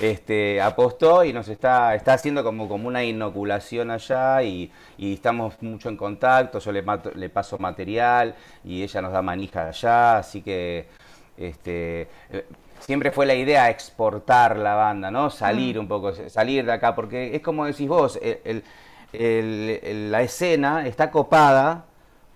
este, 0.00 0.60
apostó 0.60 1.24
y 1.24 1.32
nos 1.32 1.48
está, 1.48 1.94
está 1.94 2.12
haciendo 2.12 2.44
como, 2.44 2.68
como 2.68 2.88
una 2.88 3.02
inoculación 3.02 3.90
allá 3.90 4.42
y, 4.42 4.70
y 4.98 5.14
estamos 5.14 5.54
mucho 5.62 5.88
en 5.88 5.96
contacto. 5.96 6.58
Yo 6.58 6.72
le, 6.72 6.82
mato, 6.82 7.10
le 7.14 7.30
paso 7.30 7.58
material 7.58 8.34
y 8.64 8.82
ella 8.82 9.00
nos 9.00 9.12
da 9.12 9.22
manija 9.22 9.68
allá, 9.68 10.18
así 10.18 10.42
que 10.42 10.88
este, 11.38 12.08
siempre 12.80 13.10
fue 13.12 13.24
la 13.24 13.34
idea 13.34 13.70
exportar 13.70 14.58
la 14.58 14.74
banda, 14.74 15.10
¿no? 15.10 15.30
Salir 15.30 15.78
un 15.78 15.88
poco, 15.88 16.12
salir 16.28 16.66
de 16.66 16.72
acá, 16.72 16.94
porque 16.94 17.34
es 17.34 17.40
como 17.40 17.64
decís 17.64 17.88
vos, 17.88 18.18
el, 18.22 18.40
el, 18.44 18.64
el, 19.12 20.10
la 20.10 20.22
escena 20.22 20.86
está 20.86 21.10
copada 21.10 21.86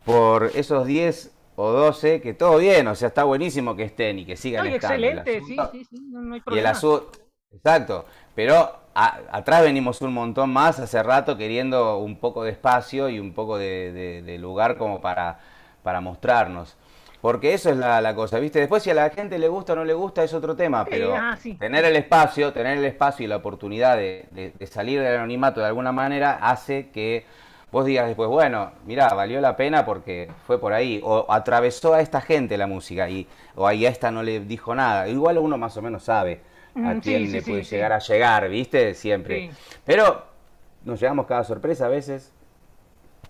por 0.04 0.50
esos 0.54 0.86
10 0.86 1.32
o 1.56 1.70
12, 1.70 2.20
que 2.20 2.34
todo 2.34 2.58
bien, 2.58 2.86
o 2.88 2.94
sea, 2.94 3.08
está 3.08 3.24
buenísimo 3.24 3.76
que 3.76 3.84
estén 3.84 4.18
y 4.18 4.26
que 4.26 4.36
sigan 4.36 4.68
no, 4.68 4.74
estando. 4.74 4.94
Excelente, 4.94 5.40
sí, 5.46 5.56
sí, 5.72 5.84
sí, 5.84 6.00
no, 6.10 6.20
no 6.20 6.34
hay 6.34 6.40
problema. 6.40 6.56
Y 6.56 6.60
el 6.60 6.66
azul, 6.66 7.04
exacto, 7.52 8.04
pero 8.34 8.76
a, 8.94 9.20
atrás 9.30 9.62
venimos 9.62 10.00
un 10.00 10.12
montón 10.12 10.50
más 10.50 10.80
hace 10.80 11.02
rato 11.02 11.36
queriendo 11.36 11.98
un 11.98 12.16
poco 12.16 12.44
de 12.44 12.50
espacio 12.50 13.08
y 13.08 13.20
un 13.20 13.32
poco 13.32 13.56
de, 13.56 13.92
de, 13.92 14.22
de 14.22 14.38
lugar 14.38 14.76
como 14.76 15.00
para, 15.00 15.38
para 15.82 16.00
mostrarnos. 16.00 16.76
Porque 17.24 17.54
eso 17.54 17.70
es 17.70 17.78
la, 17.78 18.02
la, 18.02 18.14
cosa, 18.14 18.38
¿viste? 18.38 18.58
Después 18.58 18.82
si 18.82 18.90
a 18.90 18.94
la 18.94 19.08
gente 19.08 19.38
le 19.38 19.48
gusta 19.48 19.72
o 19.72 19.76
no 19.76 19.84
le 19.84 19.94
gusta 19.94 20.22
es 20.22 20.34
otro 20.34 20.54
tema, 20.54 20.84
pero 20.84 21.14
ah, 21.16 21.38
sí. 21.40 21.54
tener 21.54 21.82
el 21.86 21.96
espacio, 21.96 22.52
tener 22.52 22.76
el 22.76 22.84
espacio 22.84 23.24
y 23.24 23.28
la 23.28 23.36
oportunidad 23.36 23.96
de, 23.96 24.26
de, 24.32 24.52
de, 24.58 24.66
salir 24.66 25.00
del 25.00 25.16
anonimato 25.16 25.60
de 25.60 25.66
alguna 25.66 25.90
manera 25.90 26.38
hace 26.42 26.90
que 26.90 27.24
vos 27.72 27.86
digas 27.86 28.08
después, 28.08 28.28
bueno, 28.28 28.72
mira, 28.84 29.08
valió 29.14 29.40
la 29.40 29.56
pena 29.56 29.86
porque 29.86 30.30
fue 30.46 30.60
por 30.60 30.74
ahí, 30.74 31.00
o 31.02 31.24
atravesó 31.30 31.94
a 31.94 32.02
esta 32.02 32.20
gente 32.20 32.58
la 32.58 32.66
música, 32.66 33.08
y, 33.08 33.26
o 33.54 33.66
ahí 33.66 33.86
a 33.86 33.88
esta 33.88 34.10
no 34.10 34.22
le 34.22 34.40
dijo 34.40 34.74
nada. 34.74 35.08
Igual 35.08 35.38
uno 35.38 35.56
más 35.56 35.74
o 35.78 35.80
menos 35.80 36.04
sabe 36.04 36.42
a 36.76 36.94
Mm, 36.94 37.00
quién 37.00 37.26
sí, 37.26 37.32
le 37.32 37.42
puede 37.42 37.62
llegar 37.62 37.92
a 37.92 37.98
llegar, 37.98 38.48
¿viste? 38.48 38.94
Siempre. 38.94 39.50
Pero 39.84 40.24
nos 40.84 41.00
llevamos 41.00 41.26
cada 41.26 41.44
sorpresa 41.44 41.86
a 41.86 41.88
veces. 41.88 42.32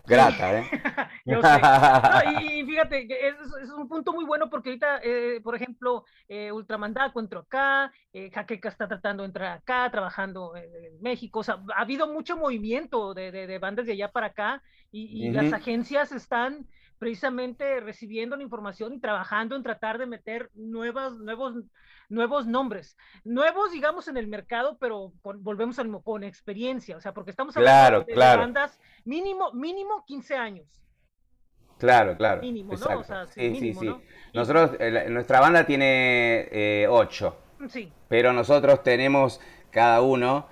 Grata, 0.06 0.58
¿eh? 0.58 0.64
Yo 1.24 1.40
sé. 1.40 1.60
No, 1.60 2.40
y, 2.40 2.60
y, 2.60 2.64
fíjate, 2.66 3.06
que 3.08 3.28
es, 3.28 3.34
es, 3.62 3.70
un 3.70 3.88
punto 3.88 4.12
muy 4.12 4.24
bueno 4.24 4.50
porque 4.50 4.70
ahorita, 4.70 5.00
eh, 5.02 5.40
por 5.42 5.54
ejemplo, 5.54 6.04
eh, 6.28 6.52
Ultramandaco 6.52 7.20
entró 7.20 7.40
acá, 7.40 7.90
eh, 8.12 8.30
Jaqueca 8.30 8.68
está 8.68 8.86
tratando 8.86 9.22
de 9.22 9.28
entrar 9.28 9.52
acá, 9.52 9.90
trabajando 9.90 10.54
en 10.56 11.00
México. 11.00 11.40
O 11.40 11.42
sea, 11.42 11.58
ha 11.74 11.80
habido 11.80 12.06
mucho 12.12 12.36
movimiento 12.36 13.14
de, 13.14 13.32
de, 13.32 13.46
de 13.46 13.58
bandas 13.58 13.86
de 13.86 13.92
allá 13.92 14.10
para 14.12 14.28
acá 14.28 14.62
y, 14.92 15.26
y 15.26 15.30
uh 15.30 15.32
-huh. 15.32 15.42
las 15.42 15.52
agencias 15.54 16.12
están 16.12 16.66
precisamente 17.04 17.80
recibiendo 17.80 18.34
la 18.34 18.42
información 18.42 18.94
y 18.94 18.98
trabajando 18.98 19.56
en 19.56 19.62
tratar 19.62 19.98
de 19.98 20.06
meter 20.06 20.50
nuevas, 20.54 21.12
nuevos, 21.18 21.54
nuevos 22.08 22.46
nombres. 22.46 22.96
Nuevos, 23.24 23.72
digamos, 23.72 24.08
en 24.08 24.16
el 24.16 24.26
mercado, 24.26 24.78
pero 24.78 25.12
con, 25.20 25.42
volvemos 25.44 25.78
al, 25.78 25.90
con 26.02 26.24
experiencia, 26.24 26.96
o 26.96 27.00
sea, 27.00 27.12
porque 27.12 27.30
estamos 27.30 27.54
Claro, 27.54 27.98
hablando 27.98 28.12
de, 28.12 28.16
de 28.16 28.16
claro. 28.16 28.40
bandas 28.40 28.80
mínimo, 29.04 29.52
mínimo 29.52 30.02
15 30.06 30.34
años. 30.34 30.66
Claro, 31.78 32.16
claro. 32.16 32.40
Mínimo, 32.40 32.72
¿no? 32.78 32.86
exacto. 32.86 33.00
O 33.00 33.04
sea, 33.04 33.26
sí, 33.26 33.40
sí, 33.42 33.50
mínimo, 33.50 33.74
sí, 33.74 33.86
¿no? 33.86 33.98
sí. 33.98 34.04
Y- 34.32 34.38
Nosotros, 34.38 34.70
eh, 34.80 35.06
nuestra 35.10 35.40
banda 35.40 35.66
tiene 35.66 36.48
eh, 36.50 36.86
ocho, 36.88 37.36
Sí, 37.68 37.92
pero 38.08 38.32
nosotros 38.32 38.82
tenemos 38.82 39.40
cada 39.70 40.02
uno 40.02 40.48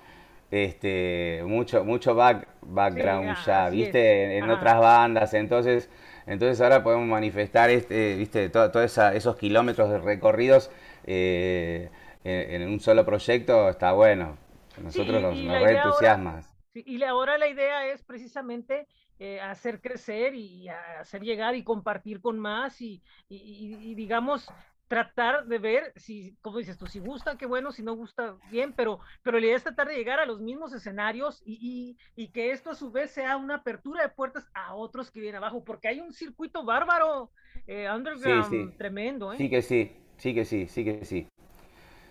este, 0.51 1.41
mucho, 1.45 1.83
mucho 1.85 2.15
back- 2.15 2.47
background 2.61 3.35
Sí, 3.35 3.41
ya, 3.45 3.69
¿viste? 3.69 4.25
En, 4.25 4.31
en 4.43 4.49
otras 4.51 4.79
bandas, 4.79 5.33
entonces, 5.33 5.89
entonces 6.25 6.59
ahora 6.61 6.83
podemos 6.83 7.07
manifestar 7.07 7.69
este, 7.69 8.15
¿viste? 8.15 8.49
To- 8.49 8.71
Todos 8.71 8.97
esos 8.97 9.35
kilómetros 9.37 9.89
de 9.89 9.99
recorridos 9.99 10.71
eh, 11.05 11.89
en, 12.23 12.61
en 12.61 12.69
un 12.69 12.79
solo 12.79 13.05
proyecto, 13.05 13.69
está 13.69 13.91
bueno. 13.93 14.37
Nosotros 14.81 15.19
y- 15.19 15.21
nos, 15.21 15.35
nos 15.37 15.61
re 15.61 15.77
ahora-. 15.77 16.43
Sí, 16.73 16.83
y 16.87 17.03
ahora 17.03 17.37
la 17.37 17.47
idea 17.47 17.87
es 17.87 18.01
precisamente 18.03 18.87
eh, 19.19 19.39
hacer 19.39 19.79
crecer 19.79 20.33
y 20.33 20.67
hacer 20.69 21.21
llegar 21.21 21.55
y 21.55 21.63
compartir 21.63 22.19
con 22.19 22.39
más 22.39 22.81
y, 22.81 23.01
y- 23.29 23.35
y- 23.37 23.91
y, 23.91 23.95
digamos 23.95 24.49
tratar 24.87 25.45
de 25.47 25.57
ver 25.59 25.93
si, 25.95 26.35
como 26.41 26.59
dices 26.59 26.77
tú, 26.77 26.87
si 26.87 26.99
gusta, 26.99 27.37
qué 27.37 27.45
bueno, 27.45 27.71
si 27.71 27.81
no 27.83 27.95
gusta, 27.95 28.37
bien, 28.43 28.73
pero, 28.73 28.99
pero 29.23 29.39
la 29.39 29.45
idea 29.47 29.55
es 29.57 29.63
tratar 29.63 29.87
de 29.87 29.95
llegar 29.95 30.19
a 30.19 30.25
los 30.25 30.39
mismos 30.39 30.73
escenarios 30.73 31.41
y, 31.45 31.97
y- 32.15 32.23
y 32.23 32.31
que 32.31 32.51
esto 32.51 32.69
a 32.71 32.75
su 32.75 32.91
vez 32.91 33.11
sea 33.11 33.37
una 33.37 33.55
apertura 33.55 34.03
de 34.03 34.09
puertas 34.09 34.47
a 34.53 34.75
otros 34.75 35.09
que 35.11 35.19
vienen 35.19 35.37
abajo, 35.37 35.63
porque 35.63 35.87
hay 35.87 35.99
un 35.99 36.13
circuito 36.13 36.63
bárbaro, 36.63 37.31
eh, 37.67 37.89
underground, 37.89 38.51
sí. 38.51 38.77
tremendo, 38.77 39.33
¿eh? 39.33 39.37
Sí 39.37 39.49
que 39.49 39.61
sí, 39.61 39.91
sí 40.17 40.33
que 40.33 40.45
sí, 40.45 40.67
sí 40.67 40.83
que 40.85 41.05
sí. 41.05 41.27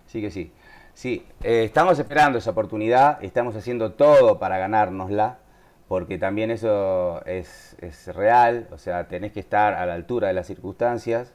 Sí 0.07 0.21
que 0.21 0.31
sí. 0.31 0.53
Sí, 0.95 1.25
eh, 1.43 1.65
estamos 1.65 1.99
esperando 1.99 2.39
esa 2.39 2.51
oportunidad, 2.51 3.23
estamos 3.25 3.57
haciendo 3.57 3.93
todo 3.93 4.39
para 4.39 4.59
ganárnosla, 4.59 5.39
porque 5.89 6.19
también 6.19 6.51
eso 6.51 7.25
es, 7.25 7.77
es 7.81 8.15
real, 8.15 8.69
o 8.73 8.79
sea, 8.79 9.09
tenés 9.09 9.33
que 9.33 9.41
estar 9.41 9.75
a 9.75 9.87
la 9.87 9.95
altura 9.95 10.29
de 10.29 10.35
las 10.35 10.47
circunstancias, 10.47 11.33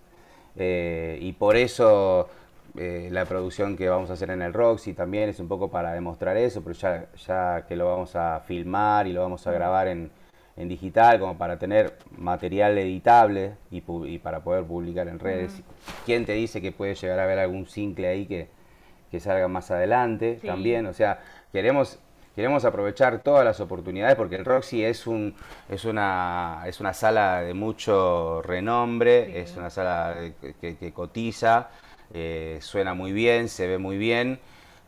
eh, 0.57 1.17
y 1.21 1.33
por 1.33 1.55
eso 1.55 2.27
eh, 2.77 3.09
la 3.11 3.25
producción 3.25 3.75
que 3.77 3.89
vamos 3.89 4.09
a 4.09 4.13
hacer 4.13 4.29
en 4.31 4.41
el 4.41 4.53
Roxy 4.53 4.93
también 4.93 5.29
es 5.29 5.39
un 5.39 5.47
poco 5.47 5.69
para 5.69 5.93
demostrar 5.93 6.37
eso, 6.37 6.61
pero 6.63 6.73
ya, 6.75 7.05
ya 7.25 7.65
que 7.67 7.75
lo 7.75 7.87
vamos 7.87 8.15
a 8.15 8.39
filmar 8.41 9.07
y 9.07 9.13
lo 9.13 9.21
vamos 9.21 9.45
a 9.47 9.51
grabar 9.51 9.87
en, 9.87 10.11
en 10.55 10.67
digital, 10.67 11.19
como 11.19 11.37
para 11.37 11.57
tener 11.57 11.93
material 12.17 12.77
editable 12.77 13.53
y, 13.71 13.83
y 14.07 14.19
para 14.19 14.41
poder 14.41 14.63
publicar 14.65 15.07
en 15.07 15.19
redes. 15.19 15.61
¿Quién 16.05 16.25
te 16.25 16.33
dice 16.33 16.61
que 16.61 16.71
puede 16.71 16.95
llegar 16.95 17.19
a 17.19 17.23
haber 17.23 17.39
algún 17.39 17.65
single 17.67 18.07
ahí 18.07 18.25
que, 18.25 18.47
que 19.11 19.19
salga 19.19 19.47
más 19.47 19.71
adelante 19.71 20.37
Sí. 20.41 20.47
también? 20.47 20.85
O 20.87 20.93
sea, 20.93 21.19
queremos, 21.51 21.99
queremos 22.37 22.65
aprovechar 22.65 23.19
todas 23.23 23.43
las 23.45 23.59
oportunidades 23.59 24.15
porque 24.15 24.37
el 24.37 24.45
Roxy 24.45 24.85
es, 24.85 25.07
un, 25.07 25.35
es, 25.69 25.85
una, 25.85 26.63
es 26.67 26.79
una 26.79 26.93
sala 26.93 27.41
de 27.41 27.53
mucho 27.53 28.41
renombre, 28.43 29.25
Sí. 29.25 29.41
es 29.41 29.57
una 29.57 29.69
sala 29.71 30.15
que- 30.61 30.93
cotiza, 30.93 31.69
eh, 32.13 32.59
suena 32.61 32.93
muy 32.93 33.11
bien, 33.11 33.49
se 33.49 33.67
ve 33.67 33.77
muy 33.79 33.97
bien. 33.97 34.39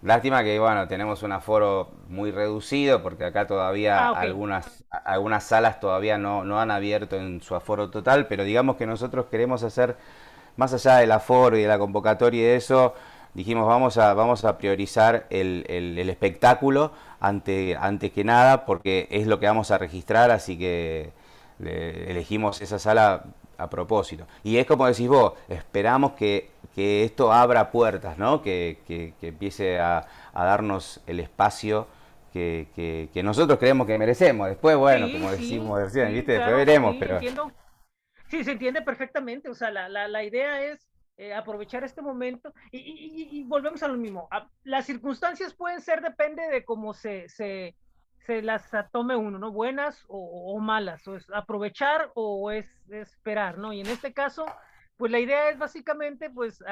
Lástima 0.02 0.44
que 0.44 0.60
bueno, 0.60 0.88
tenemos 0.88 1.24
un 1.24 1.34
aforo 1.34 1.92
muy 2.08 2.32
reducido 2.32 3.04
porque 3.04 3.26
acá 3.26 3.48
todavía 3.48 4.06
Ah, 4.06 4.14
algunas, 4.14 4.86
algunas 5.04 5.44
salas 5.44 5.80
todavía 5.82 6.18
no, 6.18 6.46
no 6.46 6.60
han 6.62 6.72
abierto 6.72 7.18
en 7.18 7.42
su 7.42 7.54
aforo 7.56 7.90
total, 7.90 8.28
pero 8.28 8.46
digamos 8.46 8.78
que 8.78 8.86
nosotros 8.88 9.26
queremos 9.30 9.64
hacer, 9.64 9.98
más 10.58 10.74
allá 10.74 10.98
del 10.98 11.12
aforo 11.12 11.58
y 11.58 11.62
de 11.64 11.68
la 11.68 11.80
convocatoria 11.80 12.42
y 12.42 12.44
de 12.46 12.56
eso, 12.58 12.94
dijimos 13.34 13.68
vamos 13.68 13.98
a, 13.98 14.14
vamos 14.14 14.46
a 14.46 14.58
priorizar 14.58 15.26
el, 15.30 15.66
el- 15.70 15.98
el 16.00 16.10
espectáculo 16.10 16.92
ante, 17.20 17.76
antes 17.80 18.12
que 18.12 18.24
nada 18.24 18.66
porque 18.66 19.08
es 19.12 19.28
lo 19.28 19.40
que 19.40 19.48
vamos 19.48 19.72
a 19.72 19.78
registrar, 19.78 20.32
así 20.32 20.58
que 20.58 21.12
le- 21.60 22.12
elegimos 22.12 22.62
esa 22.62 22.80
sala 22.80 23.26
a 23.58 23.70
propósito. 23.70 24.26
Y 24.44 24.58
es 24.58 24.66
como 24.66 24.88
decís 24.88 25.08
vos, 25.10 25.34
esperamos 25.50 26.14
que, 26.14 26.50
que 26.76 27.04
esto 27.04 27.32
abra 27.34 27.72
puertas, 27.72 28.18
¿no? 28.18 28.42
Que, 28.42 28.80
que- 28.88 29.14
que 29.20 29.28
empiece 29.30 29.80
a, 29.80 30.08
a 30.34 30.46
darnos 30.46 31.02
el 31.08 31.20
espacio 31.20 31.88
que, 32.34 32.68
que- 32.76 33.10
que 33.14 33.24
nosotros 33.24 33.60
creemos 33.60 33.88
que 33.88 33.98
merecemos. 33.98 34.48
Después, 34.48 34.78
bueno, 34.78 35.08
Sí, 35.08 35.12
como 35.12 35.30
sí, 35.30 35.32
decimos 35.32 35.80
recién, 35.82 36.14
sí, 36.14 36.14
¿viste? 36.14 36.34
claro, 36.34 36.34
Después 36.34 36.56
veremos, 36.56 36.96
sí, 36.96 36.98
pero... 37.00 37.24
entiendo. 37.24 37.52
Sí, 38.30 38.44
se 38.46 38.54
entiende 38.54 38.82
perfectamente. 38.84 39.50
O 39.50 39.56
sea, 39.56 39.72
la, 39.72 39.90
la, 39.90 40.08
la 40.10 40.24
idea 40.26 40.64
es 40.64 40.89
eh, 41.20 41.34
aprovechar 41.34 41.84
este 41.84 42.02
momento 42.02 42.54
y, 42.72 43.44
volvemos 43.44 43.84
a 43.84 43.90
lo 43.90 43.98
mismo. 43.98 44.30
Las 44.64 44.86
circunstancias 44.86 45.54
pueden 45.54 45.82
ser, 45.82 46.00
depende 46.00 46.48
de 46.48 46.64
cómo 46.64 46.94
se, 46.94 47.28
se, 47.28 47.76
se 48.26 48.42
las 48.42 48.72
tome 48.94 49.18
uno, 49.18 49.38
¿no? 49.38 49.52
Buenas 49.52 50.06
o, 50.08 50.58
malas. 50.62 51.06
O 51.10 51.18
es 51.18 51.30
aprovechar 51.34 52.10
o 52.16 52.52
es, 52.52 52.66
esperar, 52.90 53.58
¿no? 53.58 53.74
Y 53.74 53.82
en 53.82 53.88
este 53.88 54.14
caso, 54.14 54.46
pues 54.96 55.12
la 55.12 55.20
idea 55.20 55.50
es 55.50 55.58
básicamente, 55.58 56.30
pues, 56.30 56.64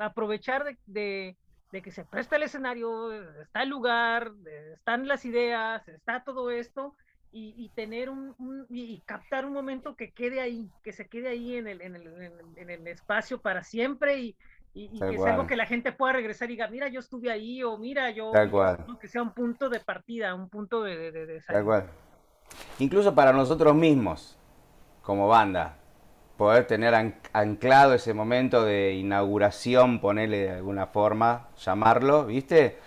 aprovechar 0.00 0.64
de, 0.64 0.76
de, 0.86 1.36
de 1.70 1.80
que 1.80 1.92
se 1.92 2.04
presta 2.04 2.34
el 2.34 2.42
escenario, 2.42 3.12
está 3.42 3.62
el 3.62 3.68
lugar, 3.68 4.32
eh, 4.44 4.72
están 4.74 5.06
las 5.06 5.24
ideas, 5.24 5.86
está 5.86 6.24
todo 6.24 6.50
esto 6.50 6.96
y, 7.34 7.54
y 7.58 7.70
tener 7.70 8.10
un, 8.10 8.34
un- 8.38 8.66
y, 8.70 8.94
y 8.94 9.02
captar 9.02 9.44
un 9.44 9.52
momento 9.52 9.96
que 9.96 10.12
quede 10.12 10.40
ahí, 10.40 10.70
que 10.82 10.92
se 10.92 11.08
quede 11.08 11.28
ahí 11.28 11.56
en 11.56 11.68
el, 11.68 11.80
en 11.82 11.96
el, 11.96 12.06
en 12.06 12.22
el, 12.22 12.58
en 12.58 12.70
el 12.70 12.86
espacio 12.88 13.40
para 13.40 13.62
siempre 13.64 14.18
y, 14.18 14.36
y, 14.72 14.90
y 14.92 14.98
Tal 15.00 15.08
que 15.10 15.18
sea 15.18 15.32
algo 15.32 15.46
que 15.46 15.56
la 15.56 15.66
gente 15.66 15.92
pueda 15.92 16.14
regresar 16.14 16.48
y 16.50 16.54
diga, 16.54 16.68
mira, 16.68 16.88
yo 16.88 17.00
estuve 17.00 17.30
ahí 17.30 17.62
o 17.62 17.78
mira, 17.78 18.10
yo. 18.10 18.32
¿no? 18.86 18.98
que 18.98 19.08
sea 19.08 19.22
un 19.22 19.32
punto 19.34 19.68
de 19.70 19.80
partida, 19.80 20.34
un 20.34 20.48
punto 20.48 20.82
de, 20.82 21.10
de, 21.12 21.26
de- 21.26 21.40
salida. 21.42 21.64
cual. 21.64 21.90
Incluso 22.78 23.14
para 23.14 23.32
nosotros 23.32 23.74
mismos, 23.74 24.36
como 25.02 25.28
banda, 25.28 25.76
poder 26.36 26.66
tener 26.66 26.94
an- 26.94 27.16
anclado 27.32 27.94
ese 27.94 28.14
momento 28.14 28.64
de 28.64 28.94
inauguración, 28.94 30.00
ponerle 30.00 30.38
de 30.38 30.50
alguna 30.50 30.86
forma, 30.88 31.48
llamarlo, 31.58 32.26
¿viste? 32.26 32.78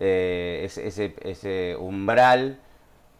Eh, 0.00 0.62
ese, 0.64 0.86
ese, 0.88 1.14
ese 1.22 1.76
umbral 1.78 2.60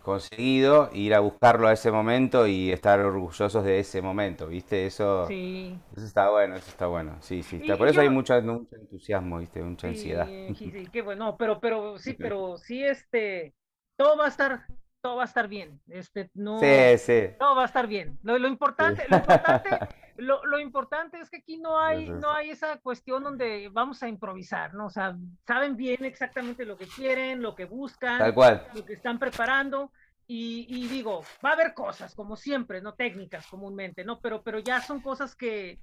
conseguido, 0.07 0.89
ir 0.95 1.15
a 1.15 1.21
buscarlo 1.21 1.69
a 1.69 1.73
ese 1.73 1.91
momento 1.91 2.47
y 2.47 2.71
estar 2.73 3.01
orgullosos 3.01 3.65
de 3.65 3.81
ese 3.81 4.01
momento, 4.01 4.47
¿viste? 4.47 4.87
Eso, 4.87 5.27
Sí, 5.27 5.79
eso 5.97 6.07
está 6.07 6.31
bueno, 6.31 6.57
eso 6.57 6.71
está 6.71 6.87
bueno. 6.87 7.17
Sí, 7.21 7.43
sí, 7.43 7.57
está. 7.57 7.77
Por 7.77 7.89
eso 7.89 8.01
hay 8.01 8.09
mucho, 8.09 8.41
mucho 8.43 8.77
entusiasmo, 8.77 9.39
¿viste? 9.39 9.63
Mucha 9.63 9.89
sí, 9.89 9.95
ansiedad. 9.95 10.27
sí, 10.27 10.55
sí, 10.71 10.87
qué 10.93 11.03
bueno, 11.03 11.37
pero, 11.37 11.61
pero 11.61 11.99
sí, 11.99 12.15
pero 12.15 12.57
sí, 12.57 12.85
este, 12.85 13.55
todo 13.97 14.17
va 14.17 14.27
a 14.27 14.29
estar, 14.29 14.67
todo 15.01 15.17
va 15.17 15.23
a 15.23 15.27
estar 15.27 15.49
bien, 15.49 15.81
este, 15.89 16.31
no, 16.35 16.61
Sí, 16.61 16.99
sí. 16.99 17.29
todo 17.39 17.57
va 17.57 17.63
a 17.63 17.67
estar 17.67 17.87
bien. 17.87 18.19
Lo, 18.23 18.39
lo 18.39 18.49
importante, 18.49 19.05
lo 19.09 19.17
importante, 19.17 19.69
lo, 20.19 20.45
lo 20.45 20.59
importante 20.59 21.19
es 21.21 21.31
que 21.31 21.39
aquí 21.39 21.57
no 21.59 21.79
hay, 21.81 22.09
no 22.11 22.31
hay 22.33 22.51
esa 22.51 22.79
cuestión 22.79 23.23
donde 23.25 23.69
vamos 23.73 24.03
a 24.03 24.09
improvisar, 24.09 24.75
¿no? 24.75 24.87
O 24.87 24.91
sea, 24.91 25.17
saben 25.47 25.77
bien 25.77 26.05
exactamente 26.05 26.65
lo 26.65 26.77
que 26.77 26.87
quieren, 26.87 27.43
lo 27.43 27.55
que 27.55 27.65
buscan, 27.65 28.19
Tal 28.19 28.35
cual. 28.35 28.67
lo 28.75 28.85
que 28.85 28.95
están 28.95 29.19
preparando. 29.19 29.91
Y, 30.29 30.67
y 30.69 30.89
digo, 30.89 31.23
va 31.45 31.51
a 31.51 31.53
haber 31.53 31.73
cosas, 31.73 32.15
como 32.15 32.35
siempre, 32.37 32.81
no 32.81 32.95
técnicas 32.95 33.47
comúnmente, 33.47 34.05
¿no? 34.05 34.19
Pero, 34.21 34.43
pero 34.43 34.59
ya 34.59 34.81
son 34.81 35.01
cosas 35.01 35.37
que, 35.37 35.79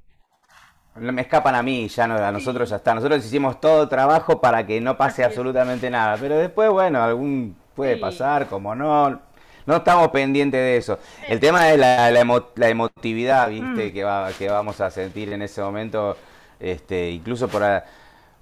Me 0.95 1.21
escapan 1.23 1.55
a 1.55 1.63
mí, 1.63 1.87
ya 1.87 2.07
no, 2.07 2.15
a 2.15 2.31
nosotros 2.31 2.69
ya 2.69 2.75
está. 2.75 2.93
Nosotros 2.93 3.25
hicimos 3.25 3.59
todo 3.59 3.87
trabajo 3.89 4.39
para 4.41 4.65
que 4.67 4.79
no 4.81 4.95
pase 4.97 5.23
absolutamente 5.23 5.89
nada. 5.89 6.17
Pero 6.19 6.37
después, 6.37 6.69
bueno, 6.69 7.01
algún 7.01 7.55
puede 7.73 7.95
Sí. 7.95 8.01
pasar, 8.01 8.47
como 8.47 8.75
no. 8.75 9.19
No 9.65 9.77
estamos 9.77 10.09
pendientes 10.09 10.59
de 10.59 10.77
eso. 10.77 10.99
El 11.27 11.39
tema 11.39 11.69
es 11.71 11.79
la, 11.79 12.11
la, 12.11 12.21
emo- 12.21 12.47
la 12.55 12.69
emotividad, 12.69 13.49
¿viste? 13.49 13.89
Mm. 13.89 13.93
Que, 13.93 14.03
va, 14.03 14.31
que 14.33 14.49
vamos 14.49 14.81
a 14.81 14.89
sentir 14.91 15.31
en 15.33 15.41
ese 15.41 15.61
momento, 15.61 16.17
este, 16.59 17.11
incluso 17.11 17.47
por, 17.47 17.63
a- 17.63 17.85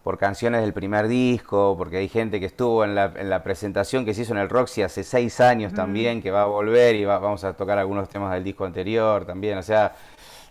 por 0.04 0.18
canciones 0.18 0.62
del 0.62 0.74
primer 0.74 1.08
disco, 1.08 1.76
porque 1.78 1.98
hay 1.98 2.08
gente 2.10 2.40
que 2.40 2.48
estuvo 2.48 2.84
en 2.84 2.96
la, 2.96 3.14
en 3.16 3.30
la 3.30 3.44
presentación 3.44 4.04
que 4.04 4.14
se 4.16 4.24
hizo 4.24 4.34
en 4.34 4.40
el 4.40 4.50
Roxy 4.50 4.82
hace 4.82 5.04
seis 5.04 5.40
años 5.40 5.74
Ujú. 5.74 5.82
también, 5.82 6.22
que 6.24 6.32
va 6.32 6.42
a 6.44 6.46
volver 6.46 6.96
y 6.96 7.06
va- 7.06 7.20
vamos 7.20 7.44
a 7.44 7.54
tocar 7.54 7.78
algunos 7.78 8.10
temas 8.10 8.34
del 8.34 8.44
disco 8.44 8.66
anterior 8.66 9.26
también. 9.26 9.58
O 9.60 9.64
sea, 9.64 9.96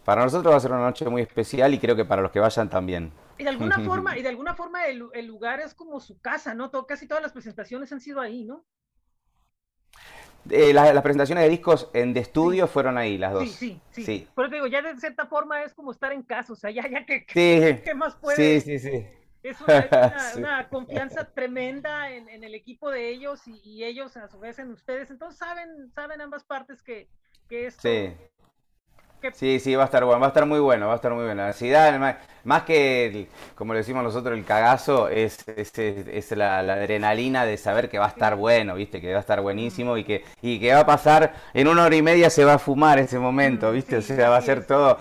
para 0.05 0.23
nosotros 0.23 0.53
va 0.53 0.57
a 0.57 0.61
ser 0.61 0.71
una 0.73 0.83
noche 0.83 1.09
muy 1.09 1.23
especial 1.23 1.75
y 1.75 1.79
creo 1.79 1.97
que 1.97 2.05
para 2.05 2.23
los 2.23 2.31
que 2.31 2.41
vayan 2.41 2.69
también. 2.71 3.13
y 3.39 3.43
de 3.45 3.51
alguna 3.51 3.79
forma, 3.85 4.17
y 4.19 4.23
de 4.23 4.29
alguna 4.29 4.55
forma 4.55 4.87
el, 4.87 5.05
el 5.15 5.27
lugar 5.27 5.61
es 5.61 5.75
como 5.75 5.99
su 6.01 6.21
casa, 6.21 6.55
¿no? 6.55 6.71
Casi 6.87 7.09
todas 7.09 7.23
las 7.23 7.33
presentaciones 7.33 7.93
han 7.93 8.01
sido 8.01 8.21
ahí, 8.21 8.45
¿no? 8.45 8.65
Eh, 10.49 10.73
la- 10.73 10.93
las 10.95 11.03
presentaciones 11.03 11.45
de 11.45 11.51
discos 11.51 11.91
en 11.93 12.15
de 12.15 12.21
estudio 12.21 12.67
fueron 12.67 12.97
ahí, 12.97 13.19
las 13.19 13.33
dos. 13.33 13.51
Sí, 13.51 13.53
sí, 13.57 13.81
sí. 13.91 14.05
Sí. 14.05 14.29
Por 14.35 14.45
eso 14.47 14.51
te 14.51 14.57
digo, 14.57 14.67
ya 14.69 14.81
de 14.83 14.97
cierta 14.99 15.27
forma 15.27 15.63
es 15.63 15.75
como 15.75 15.91
estar 15.93 16.13
en 16.13 16.23
casa, 16.23 16.53
o 16.53 16.57
sea, 16.57 16.71
ya, 16.71 16.89
ya 16.89 17.05
que, 17.05 17.27
Sí, 17.29 17.83
¿qué 17.85 17.95
más 17.95 18.17
puede? 18.17 18.61
sí, 18.61 18.79
sí, 18.79 18.91
sí. 18.91 19.07
Es 19.43 19.61
una, 19.61 19.87
una- 19.91 20.19
Sí. 20.21 20.39
una 20.39 20.69
confianza 20.69 21.25
tremenda 21.33 22.11
en, 22.11 22.29
en 22.29 22.45
el 22.45 22.55
equipo 22.55 22.91
de 22.91 23.09
ellos 23.11 23.47
y, 23.49 23.61
y 23.65 23.85
ellos 23.85 24.17
a 24.17 24.29
su 24.29 24.39
vez 24.39 24.59
en 24.59 24.71
ustedes. 24.71 25.11
Entonces 25.11 25.39
saben, 25.39 25.91
saben 25.95 26.21
ambas 26.21 26.45
partes 26.45 26.83
que, 26.83 27.09
que 27.49 27.67
esto, 27.67 27.83
Sí. 27.83 28.13
Que- 29.21 29.33
Sí, 29.33 29.61
sí, 29.61 29.75
va 29.75 29.83
a 29.83 29.87
estar 29.87 30.05
bueno, 30.05 30.21
va 30.21 30.27
a 30.27 30.29
estar 30.29 30.47
muy 30.47 30.61
bueno, 30.61 30.87
va 30.89 30.95
a 30.95 30.97
estar 30.97 31.13
muy 31.13 31.25
bueno. 31.25 31.43
La 31.43 31.49
ansiedad, 31.49 31.99
más, 31.99 32.17
más 32.45 32.63
que, 32.65 33.07
el- 33.07 33.29
como 33.55 33.73
le 33.73 33.81
decimos 33.81 34.03
nosotros, 34.03 34.37
el 34.39 34.45
cagazo, 34.45 35.09
es, 35.09 35.47
es, 35.49 35.77
es- 35.79 36.07
es 36.09 36.31
la, 36.37 36.63
la 36.63 36.75
adrenalina 36.75 37.45
de 37.45 37.57
saber 37.57 37.89
que 37.89 37.99
va 37.99 38.07
a 38.07 38.09
estar 38.09 38.37
bueno, 38.37 38.75
¿viste? 38.75 39.01
Que 39.01 39.13
va 39.13 39.19
a 39.19 39.21
estar 39.21 39.41
buenísimo 39.41 39.97
y 39.97 40.05
que, 40.05 40.25
y 40.43 40.59
que 40.61 40.73
va 40.75 40.81
a 40.81 40.87
pasar, 40.87 41.35
en 41.55 41.69
una 41.69 41.85
hora 41.85 41.97
y 41.97 42.03
media 42.03 42.31
se 42.31 42.45
va 42.45 42.55
a 42.55 42.59
fumar 42.59 42.99
ese 42.99 43.19
momento, 43.19 43.71
Mm, 43.71 43.75
¿viste? 43.75 43.97
o 43.99 44.03
sea, 44.03 44.31
va 44.31 44.37
a 44.39 44.43
ser 44.43 44.65
es. 44.67 44.99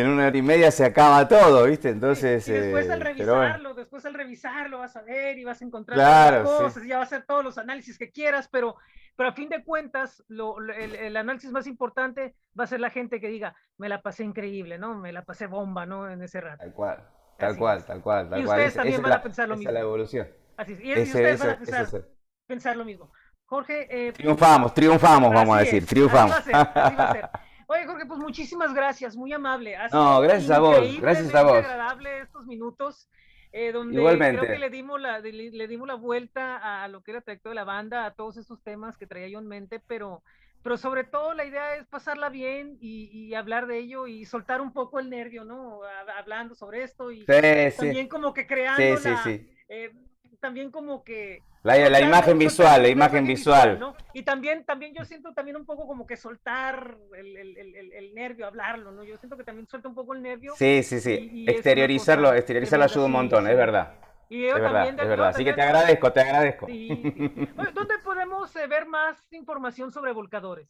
En 0.00 0.08
una 0.08 0.26
hora 0.28 0.36
y 0.36 0.42
media 0.42 0.70
se 0.70 0.84
acaba 0.84 1.26
todo, 1.28 1.64
¿viste? 1.66 1.90
Entonces, 1.90 2.46
y 2.48 2.52
después 2.52 2.88
eh, 2.88 2.92
al 2.92 2.98
pero 3.16 3.34
bueno. 3.36 3.42
revisarlo, 3.42 3.74
después 3.74 4.04
al 4.06 4.14
revisarlo 4.14 4.78
vas 4.78 4.96
a 4.96 5.02
ver 5.02 5.38
y 5.38 5.44
vas 5.44 5.60
a 5.60 5.64
encontrar 5.64 5.96
Claro, 5.96 6.42
todas 6.44 6.62
las 6.62 6.72
sí. 6.72 6.74
cosas, 6.74 6.84
y 6.84 6.88
ya 6.88 6.98
vas 6.98 7.12
a 7.12 7.16
hacer 7.16 7.26
todos 7.26 7.44
los 7.44 7.58
análisis 7.58 7.98
que 7.98 8.10
quieras, 8.10 8.48
pero, 8.50 8.76
pero 9.16 9.28
a 9.30 9.32
fin 9.32 9.48
de 9.48 9.62
cuentas, 9.64 10.22
lo, 10.28 10.58
lo- 10.60 10.72
el, 10.74 10.94
el 10.94 11.16
análisis 11.16 11.50
más 11.50 11.66
importante 11.66 12.34
va 12.58 12.64
a 12.64 12.66
ser 12.68 12.80
la 12.80 12.90
gente 12.90 13.20
que 13.20 13.28
diga, 13.28 13.54
me 13.76 13.88
la 13.88 14.02
pasé 14.02 14.24
increíble, 14.24 14.78
¿no? 14.78 14.94
Me 14.96 15.12
la 15.12 15.22
pasé 15.24 15.46
bomba, 15.46 15.84
¿no? 15.86 16.08
En 16.08 16.22
ese 16.22 16.40
rato. 16.40 16.58
Tal 16.58 16.72
cual, 16.72 17.08
tal 17.38 17.50
Así 17.50 17.58
cual, 17.58 17.78
es. 17.78 17.86
tal 17.86 18.00
cual, 18.02 18.30
tal 18.30 18.40
Y 18.40 18.44
cual. 18.44 18.56
ustedes 18.56 18.72
Esa- 18.72 18.76
también 18.80 18.96
es 18.96 19.02
van 19.02 19.10
la- 19.10 19.16
a 19.16 19.22
pensar 19.22 19.48
lo 19.48 19.54
esa 19.54 19.54
es 19.54 19.58
mismo. 19.58 19.72
la 19.72 19.80
evolución. 19.80 20.28
Así 20.56 20.72
es. 20.74 20.80
Y, 20.80 20.84
y 20.88 20.92
Ese- 20.92 21.02
ustedes 21.04 21.40
van 21.40 21.48
a 21.48 21.52
eso 21.52 21.60
pensar, 21.64 21.82
es 21.82 22.04
pensar 22.46 22.76
lo 22.76 22.84
mismo. 22.84 23.12
Jorge, 23.44 23.86
eh, 24.08 24.12
Triunfamos, 24.12 24.72
triunfamos, 24.72 25.32
vamos 25.34 25.56
a 25.56 25.60
decir, 25.60 25.82
es, 25.82 25.88
triunfamos. 25.88 26.34
Así 26.36 26.50
va 26.52 26.60
a 26.62 26.64
ser, 26.64 26.78
así 26.78 26.96
va 26.96 27.04
a 27.10 27.12
ser. 27.12 27.30
Oye, 27.68 27.86
Jorge, 27.86 28.06
pues 28.06 28.18
muchísimas 28.20 28.74
gracias, 28.74 29.16
muy 29.16 29.32
amable. 29.32 29.76
No, 29.92 30.20
gracias 30.20 30.50
a 30.50 30.60
vos, 30.60 31.00
gracias 31.00 31.34
a 31.34 31.42
vos. 31.42 31.58
agradable 31.58 32.20
estos 32.20 32.46
minutos, 32.46 33.08
eh, 33.52 33.72
donde 33.72 33.96
Igualmente. 33.96 34.38
creo 34.40 34.52
que 34.52 34.58
le 34.58 34.70
dimos, 34.70 35.00
la, 35.00 35.18
le, 35.20 35.32
le 35.50 35.68
dimos 35.68 35.86
la 35.88 35.94
vuelta 35.94 36.82
a 36.84 36.88
lo 36.88 37.02
que 37.02 37.12
era 37.12 37.18
el 37.18 37.24
trayecto 37.24 37.48
de 37.50 37.54
la 37.54 37.64
banda, 37.64 38.06
a 38.06 38.14
todos 38.14 38.36
esos 38.36 38.62
temas 38.62 38.96
que 38.96 39.06
traía 39.06 39.28
yo 39.28 39.38
en 39.38 39.46
mente, 39.48 39.80
pero, 39.86 40.22
pero 40.62 40.76
sobre 40.76 41.04
todo 41.04 41.34
la 41.34 41.44
idea 41.44 41.76
es 41.76 41.86
pasarla 41.88 42.28
bien 42.28 42.76
y, 42.80 43.10
y 43.12 43.34
hablar 43.34 43.66
de 43.66 43.78
ello 43.78 44.06
y 44.06 44.24
soltar 44.24 44.60
un 44.60 44.72
poco 44.72 45.00
el 45.00 45.10
nervio, 45.10 45.44
¿no? 45.44 45.80
Hab- 45.82 46.18
Hablando 46.18 46.54
sobre 46.54 46.82
esto 46.82 47.10
y 47.10 47.24
Sí, 47.26 47.32
también 47.76 48.04
sí, 48.04 48.08
como 48.08 48.32
que 48.34 48.46
creando 48.46 48.96
sí, 48.96 48.96
sí, 48.96 49.08
la, 49.08 49.22
sí. 49.24 49.50
eh, 49.68 49.92
también 50.40 50.70
como 50.70 51.04
que 51.04 51.40
La, 51.62 51.76
la 51.88 52.00
imagen 52.00 52.24
soltar 52.24 52.38
visual, 52.38 52.82
la 52.82 52.88
imagen 52.88 53.26
visual. 53.26 53.78
¿no? 53.78 53.94
Y 54.12 54.22
también, 54.22 54.64
también 54.64 54.94
yo 54.94 55.04
siento 55.04 55.32
también 55.32 55.56
un 55.56 55.64
poco 55.64 55.86
como 55.86 56.06
que 56.06 56.16
soltar 56.16 56.96
el, 57.16 57.36
el, 57.36 57.56
el, 57.56 57.92
el- 57.92 58.14
nervio, 58.14 58.46
hablarlo, 58.46 58.90
¿no? 58.90 59.04
Yo 59.04 59.16
siento 59.16 59.36
que 59.36 59.44
también 59.44 59.66
suelta 59.68 59.88
un 59.88 59.94
poco 59.94 60.12
el 60.14 60.22
nervio. 60.22 60.54
Sí, 60.56 60.82
sí, 60.82 61.00
sí. 61.00 61.30
y 61.32 61.50
Exteriorizarlo, 61.50 62.34
exteriorizarlo 62.34 62.84
ayuda 62.84 63.06
un 63.06 63.12
montón, 63.12 63.44
sí. 63.44 63.50
es 63.50 63.56
verdad. 63.56 63.94
Y 64.28 64.42
yo 64.42 64.48
Es 64.48 64.54
verdad, 64.54 64.72
también, 64.72 65.00
es 65.00 65.08
verdad. 65.08 65.28
Así 65.28 65.44
que 65.44 65.52
te 65.52 65.62
agradezco, 65.62 66.12
te 66.12 66.20
agradezco. 66.20 66.66
Sí, 66.66 66.88
sí. 67.02 67.48
Oye, 67.56 67.70
¿Dónde 67.72 67.98
podemos 67.98 68.54
eh, 68.56 68.66
ver 68.66 68.86
más 68.86 69.32
información 69.32 69.92
sobre 69.92 70.12
volcadores? 70.12 70.68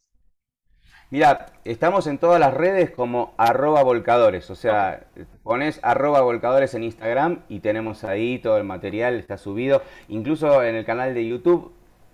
Mira, 1.13 1.45
estamos 1.63 2.07
en 2.07 2.17
todas 2.17 2.39
las 2.39 2.55
redes 2.55 2.89
como 2.89 3.35
arroba 3.37 3.83
volcadores, 3.83 4.49
o 4.49 4.55
sea, 4.55 5.01
pones 5.43 5.79
arroba 5.83 6.21
volcadores 6.21 6.73
en 6.73 6.81
Instagram 6.81 7.41
y 7.49 7.59
tenemos 7.59 8.03
ahí 8.03 8.39
todo 8.39 8.57
el 8.57 8.63
material, 8.63 9.19
está 9.19 9.37
subido. 9.37 9.83
Incluso 10.07 10.63
en 10.63 10.73
el 10.73 10.85
canal 10.85 11.13
de 11.13 11.27
YouTube 11.27 11.71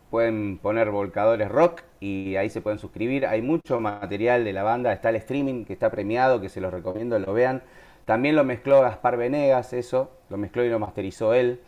pueden 0.10 0.58
poner 0.58 0.92
volcadores 0.92 1.48
rock 1.48 1.84
y 2.02 2.36
ahí 2.36 2.50
se 2.50 2.60
pueden 2.60 2.78
suscribir. 2.78 3.26
Hay 3.26 3.42
mucho 3.42 3.80
material 3.80 4.44
de 4.44 4.52
la 4.52 4.64
banda, 4.64 4.92
está 4.92 5.12
el 5.12 5.16
streaming 5.16 5.64
que 5.64 5.72
está 5.72 5.90
premiado, 5.90 6.42
que 6.42 6.50
se 6.50 6.60
los 6.60 6.74
recomiendo, 6.74 7.18
lo 7.20 7.32
vean. 7.32 7.64
También 8.04 8.36
lo 8.36 8.44
mezcló 8.44 8.82
Gaspar 8.82 9.16
Venegas, 9.16 9.72
eso, 9.72 10.12
lo 10.30 10.36
mezcló 10.36 10.66
y 10.66 10.70
lo 10.70 10.78
masterizó 10.78 11.34
él. 11.34 11.62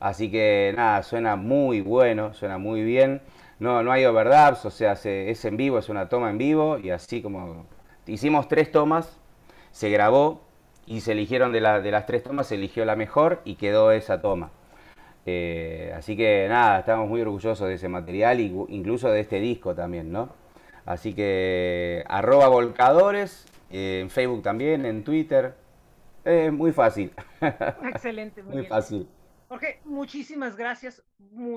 Así 0.00 0.30
que 0.30 0.74
nada, 0.76 1.02
suena 1.02 1.36
muy 1.36 1.80
bueno, 1.80 2.34
suena 2.34 2.58
muy 2.58 2.82
bien. 2.82 3.22
No, 3.64 3.82
no 3.82 3.92
hay 3.92 4.04
overdubs, 4.04 4.66
o 4.66 4.70
sea, 4.70 4.94
se- 4.94 5.30
es 5.30 5.42
en 5.46 5.56
vivo, 5.56 5.78
es 5.78 5.88
una 5.88 6.06
toma 6.10 6.28
en 6.28 6.36
vivo 6.36 6.78
y 6.78 6.90
así 6.90 7.22
como 7.22 7.64
hicimos 8.06 8.46
tres 8.46 8.70
tomas, 8.70 9.18
se 9.72 9.88
grabó 9.88 10.42
y 10.86 11.00
se 11.00 11.12
eligieron 11.12 11.50
de, 11.50 11.62
la- 11.62 11.80
de 11.80 11.90
las 11.90 12.04
tres 12.04 12.22
tomas, 12.22 12.46
se 12.48 12.56
eligió 12.56 12.84
la 12.84 12.94
mejor 12.94 13.40
y 13.46 13.54
quedó 13.54 13.90
esa 13.90 14.20
toma. 14.20 14.50
Eh, 15.24 15.94
así 15.96 16.14
que 16.14 16.46
nada, 16.46 16.80
estamos 16.80 17.08
muy 17.08 17.22
orgullosos 17.22 17.66
de 17.66 17.74
ese 17.76 17.88
material 17.88 18.38
y 18.40 18.54
incluso 18.68 19.08
de 19.10 19.20
este 19.20 19.40
disco 19.40 19.74
también, 19.74 20.12
¿no? 20.12 20.28
Así 20.84 21.14
que 21.14 22.04
arroba 22.06 22.48
volcadores, 22.48 23.46
eh, 23.70 24.00
en 24.02 24.10
Facebook 24.10 24.42
también, 24.42 24.84
en 24.84 25.02
Twitter. 25.04 25.54
Es 26.22 26.52
muy 26.52 26.72
fácil, 26.72 27.12
Excelente, 27.82 28.42
muy, 28.42 28.52
muy 28.52 28.60
bien. 28.60 28.68
fácil. 28.68 29.08
Jorge, 29.48 29.80
muchísimas 29.86 30.54
gracias. 30.54 31.02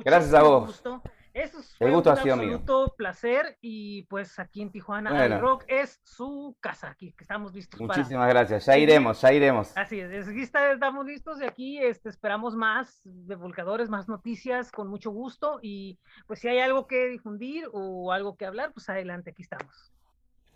Gracias 0.05 0.33
a 0.33 0.43
vos. 0.43 0.67
Gusto. 0.67 1.01
Eso 1.37 1.61
fue 1.77 1.87
El 1.87 1.93
gusto 1.93 2.11
un 2.11 2.17
ha 2.17 2.21
sido 2.23 2.35
mío. 2.37 2.55
absoluto 2.55 2.95
placer 2.97 3.57
y 3.61 4.03
pues 4.03 4.39
aquí 4.39 4.61
en 4.61 4.71
Tijuana 4.71 5.11
Bueno. 5.11 5.35
el 5.35 5.41
rock 5.41 5.63
es 5.67 5.99
su 6.03 6.55
casa, 6.59 6.89
aquí 6.89 7.13
que 7.13 7.23
estamos 7.23 7.53
listos 7.53 7.79
para 7.79 7.97
Muchísimas 7.99 8.27
gracias, 8.29 8.65
ya 8.65 8.77
iremos, 8.77 9.21
ya 9.21 9.31
iremos. 9.33 9.77
Así 9.77 9.99
es, 9.99 10.11
es- 10.11 10.27
aquí 10.27 10.41
estamos 10.41 11.05
listos 11.05 11.39
y 11.41 11.45
aquí 11.45 11.77
este, 11.77 12.09
esperamos 12.09 12.55
más 12.55 12.99
de 13.03 13.35
volcadores, 13.35 13.89
más 13.89 14.07
noticias 14.07 14.71
con 14.71 14.87
mucho 14.87 15.11
gusto 15.11 15.59
y 15.61 15.99
pues 16.25 16.39
si 16.39 16.47
hay 16.47 16.59
algo 16.59 16.87
que 16.87 17.07
difundir 17.07 17.65
o 17.71 18.11
algo 18.11 18.35
que 18.35 18.45
hablar, 18.45 18.71
pues 18.73 18.89
adelante, 18.89 19.29
aquí 19.29 19.43
estamos. 19.43 19.91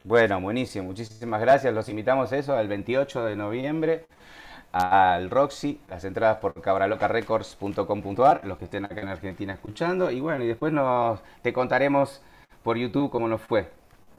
Bueno, 0.03 0.41
buenísimo, 0.41 0.85
muchísimas 0.87 1.39
gracias. 1.41 1.71
Los 1.75 1.87
invitamos 1.87 2.31
a 2.33 2.37
eso 2.37 2.59
el 2.59 2.67
28 2.67 3.23
de 3.25 3.35
noviembre 3.35 4.07
al 4.71 5.29
Roxy, 5.29 5.79
las 5.89 6.03
entradas 6.05 6.37
por 6.37 6.53
cabralocarecords.com.ar, 6.61 8.45
los 8.45 8.57
que 8.57 8.65
estén 8.65 8.85
acá 8.85 9.01
en 9.01 9.09
Argentina 9.09 9.53
escuchando. 9.53 10.11
Y 10.11 10.19
bueno, 10.21 10.43
y 10.43 10.47
después 10.47 10.71
nos, 10.73 11.21
te 11.41 11.51
contaremos 11.53 12.21
por 12.63 12.77
YouTube 12.77 13.09
cómo 13.11 13.27
nos 13.27 13.41
fue. 13.41 13.69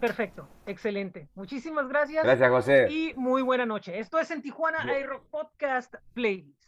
Perfecto, 0.00 0.48
excelente. 0.66 1.28
Muchísimas 1.36 1.88
gracias, 1.88 2.24
Gracias, 2.24 2.50
José. 2.50 2.86
y 2.90 3.14
muy 3.14 3.40
buena 3.42 3.64
noche. 3.66 3.98
Esto 4.00 4.18
es 4.18 4.30
en 4.32 4.42
Tijuana 4.42 4.78
Bu- 4.84 5.00
iRock 5.00 5.24
Podcast 5.30 5.94
Playlist. 6.12 6.61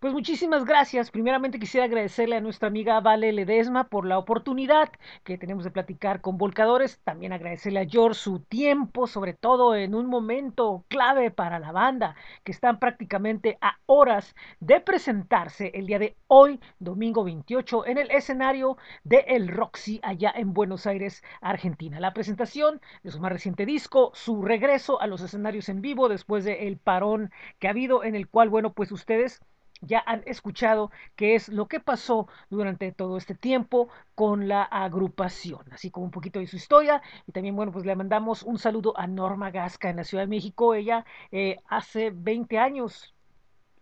Pues 0.00 0.14
muchísimas 0.14 0.64
gracias. 0.64 1.10
Primeramente 1.10 1.58
quisiera 1.58 1.84
agradecerle 1.84 2.34
a 2.34 2.40
nuestra 2.40 2.68
amiga 2.68 2.98
Vale 3.00 3.32
Ledesma 3.32 3.90
por 3.90 4.06
la 4.06 4.16
oportunidad 4.16 4.90
que 5.24 5.36
tenemos 5.36 5.62
de 5.62 5.70
platicar 5.70 6.22
con 6.22 6.38
Volcadores. 6.38 6.98
También 7.04 7.34
agradecerle 7.34 7.80
a 7.80 7.86
George 7.86 8.18
su 8.18 8.40
tiempo, 8.40 9.06
sobre 9.06 9.34
todo 9.34 9.74
en 9.74 9.94
un 9.94 10.06
momento 10.06 10.86
clave 10.88 11.30
para 11.30 11.58
la 11.58 11.72
banda, 11.72 12.16
que 12.44 12.52
están 12.52 12.78
prácticamente 12.78 13.58
a 13.60 13.76
horas 13.84 14.34
de 14.58 14.80
presentarse 14.80 15.70
el 15.74 15.86
día 15.86 15.98
de 15.98 16.16
hoy, 16.28 16.60
domingo 16.78 17.22
28, 17.22 17.84
en 17.84 17.98
el 17.98 18.10
escenario 18.10 18.78
de 19.04 19.18
El 19.28 19.48
Roxy 19.48 20.00
allá 20.02 20.32
en 20.34 20.54
Buenos 20.54 20.86
Aires, 20.86 21.22
Argentina. 21.42 22.00
La 22.00 22.14
presentación 22.14 22.80
de 23.02 23.10
su 23.10 23.20
más 23.20 23.32
reciente 23.32 23.66
disco, 23.66 24.12
su 24.14 24.40
regreso 24.40 24.98
a 24.98 25.06
los 25.06 25.20
escenarios 25.20 25.68
en 25.68 25.82
vivo 25.82 26.08
después 26.08 26.44
del 26.44 26.78
parón 26.78 27.30
que 27.58 27.66
ha 27.66 27.72
habido, 27.72 28.02
en 28.02 28.14
el 28.14 28.28
cual, 28.28 28.48
bueno, 28.48 28.72
pues 28.72 28.92
ustedes 28.92 29.42
ya 29.80 30.02
han 30.06 30.22
escuchado 30.26 30.90
qué 31.16 31.34
es 31.34 31.48
lo 31.48 31.68
que 31.68 31.80
pasó 31.80 32.28
durante 32.50 32.92
todo 32.92 33.16
este 33.16 33.34
tiempo 33.34 33.88
con 34.14 34.48
la 34.48 34.62
agrupación, 34.62 35.60
así 35.72 35.90
como 35.90 36.06
un 36.06 36.10
poquito 36.10 36.38
de 36.38 36.46
su 36.46 36.56
historia. 36.56 37.02
Y 37.26 37.32
también, 37.32 37.56
bueno, 37.56 37.72
pues 37.72 37.86
le 37.86 37.96
mandamos 37.96 38.42
un 38.42 38.58
saludo 38.58 38.98
a 38.98 39.06
Norma 39.06 39.50
Gasca 39.50 39.90
en 39.90 39.96
la 39.96 40.04
Ciudad 40.04 40.24
de 40.24 40.28
México. 40.28 40.74
Ella 40.74 41.04
eh, 41.32 41.56
hace 41.68 42.10
20 42.10 42.58
años 42.58 43.14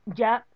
ya 0.07 0.47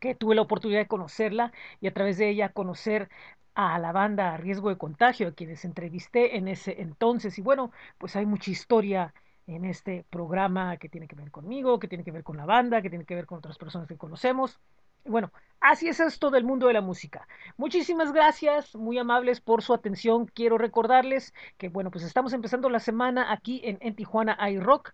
que 0.00 0.14
tuve 0.14 0.34
la 0.34 0.42
oportunidad 0.42 0.80
de 0.80 0.86
conocerla 0.88 1.52
y 1.80 1.88
a 1.88 1.94
través 1.94 2.18
de 2.18 2.28
ella 2.30 2.50
conocer 2.50 3.08
a 3.54 3.78
la 3.78 3.92
banda 3.92 4.34
a 4.34 4.36
riesgo 4.36 4.68
de 4.68 4.78
contagio, 4.78 5.28
a 5.28 5.32
quienes 5.34 5.64
entrevisté 5.64 6.36
en 6.36 6.48
ese 6.48 6.80
entonces. 6.80 7.38
Y 7.38 7.42
bueno, 7.42 7.72
pues 7.98 8.14
hay 8.16 8.26
mucha 8.26 8.50
historia 8.50 9.14
en 9.48 9.64
este 9.64 10.04
programa 10.10 10.76
que 10.76 10.88
tiene 10.88 11.08
que 11.08 11.16
ver 11.16 11.30
conmigo, 11.30 11.78
que 11.78 11.88
tiene 11.88 12.04
que 12.04 12.12
ver 12.12 12.22
con 12.22 12.36
la 12.36 12.44
banda, 12.44 12.82
que 12.82 12.90
tiene 12.90 13.06
que 13.06 13.14
ver 13.14 13.26
con 13.26 13.38
otras 13.38 13.56
personas 13.56 13.88
que 13.88 13.96
conocemos. 13.96 14.60
Bueno, 15.06 15.32
así 15.58 15.88
es 15.88 16.00
esto 16.00 16.30
del 16.30 16.44
mundo 16.44 16.66
de 16.66 16.74
la 16.74 16.82
música. 16.82 17.26
Muchísimas 17.56 18.12
gracias, 18.12 18.74
muy 18.74 18.98
amables 18.98 19.40
por 19.40 19.62
su 19.62 19.72
atención. 19.72 20.26
Quiero 20.26 20.58
recordarles 20.58 21.32
que, 21.56 21.70
bueno, 21.70 21.90
pues 21.90 22.04
estamos 22.04 22.34
empezando 22.34 22.68
la 22.68 22.78
semana 22.78 23.32
aquí 23.32 23.62
en, 23.64 23.78
en 23.80 23.94
Tijuana 23.94 24.36
iRock. 24.50 24.92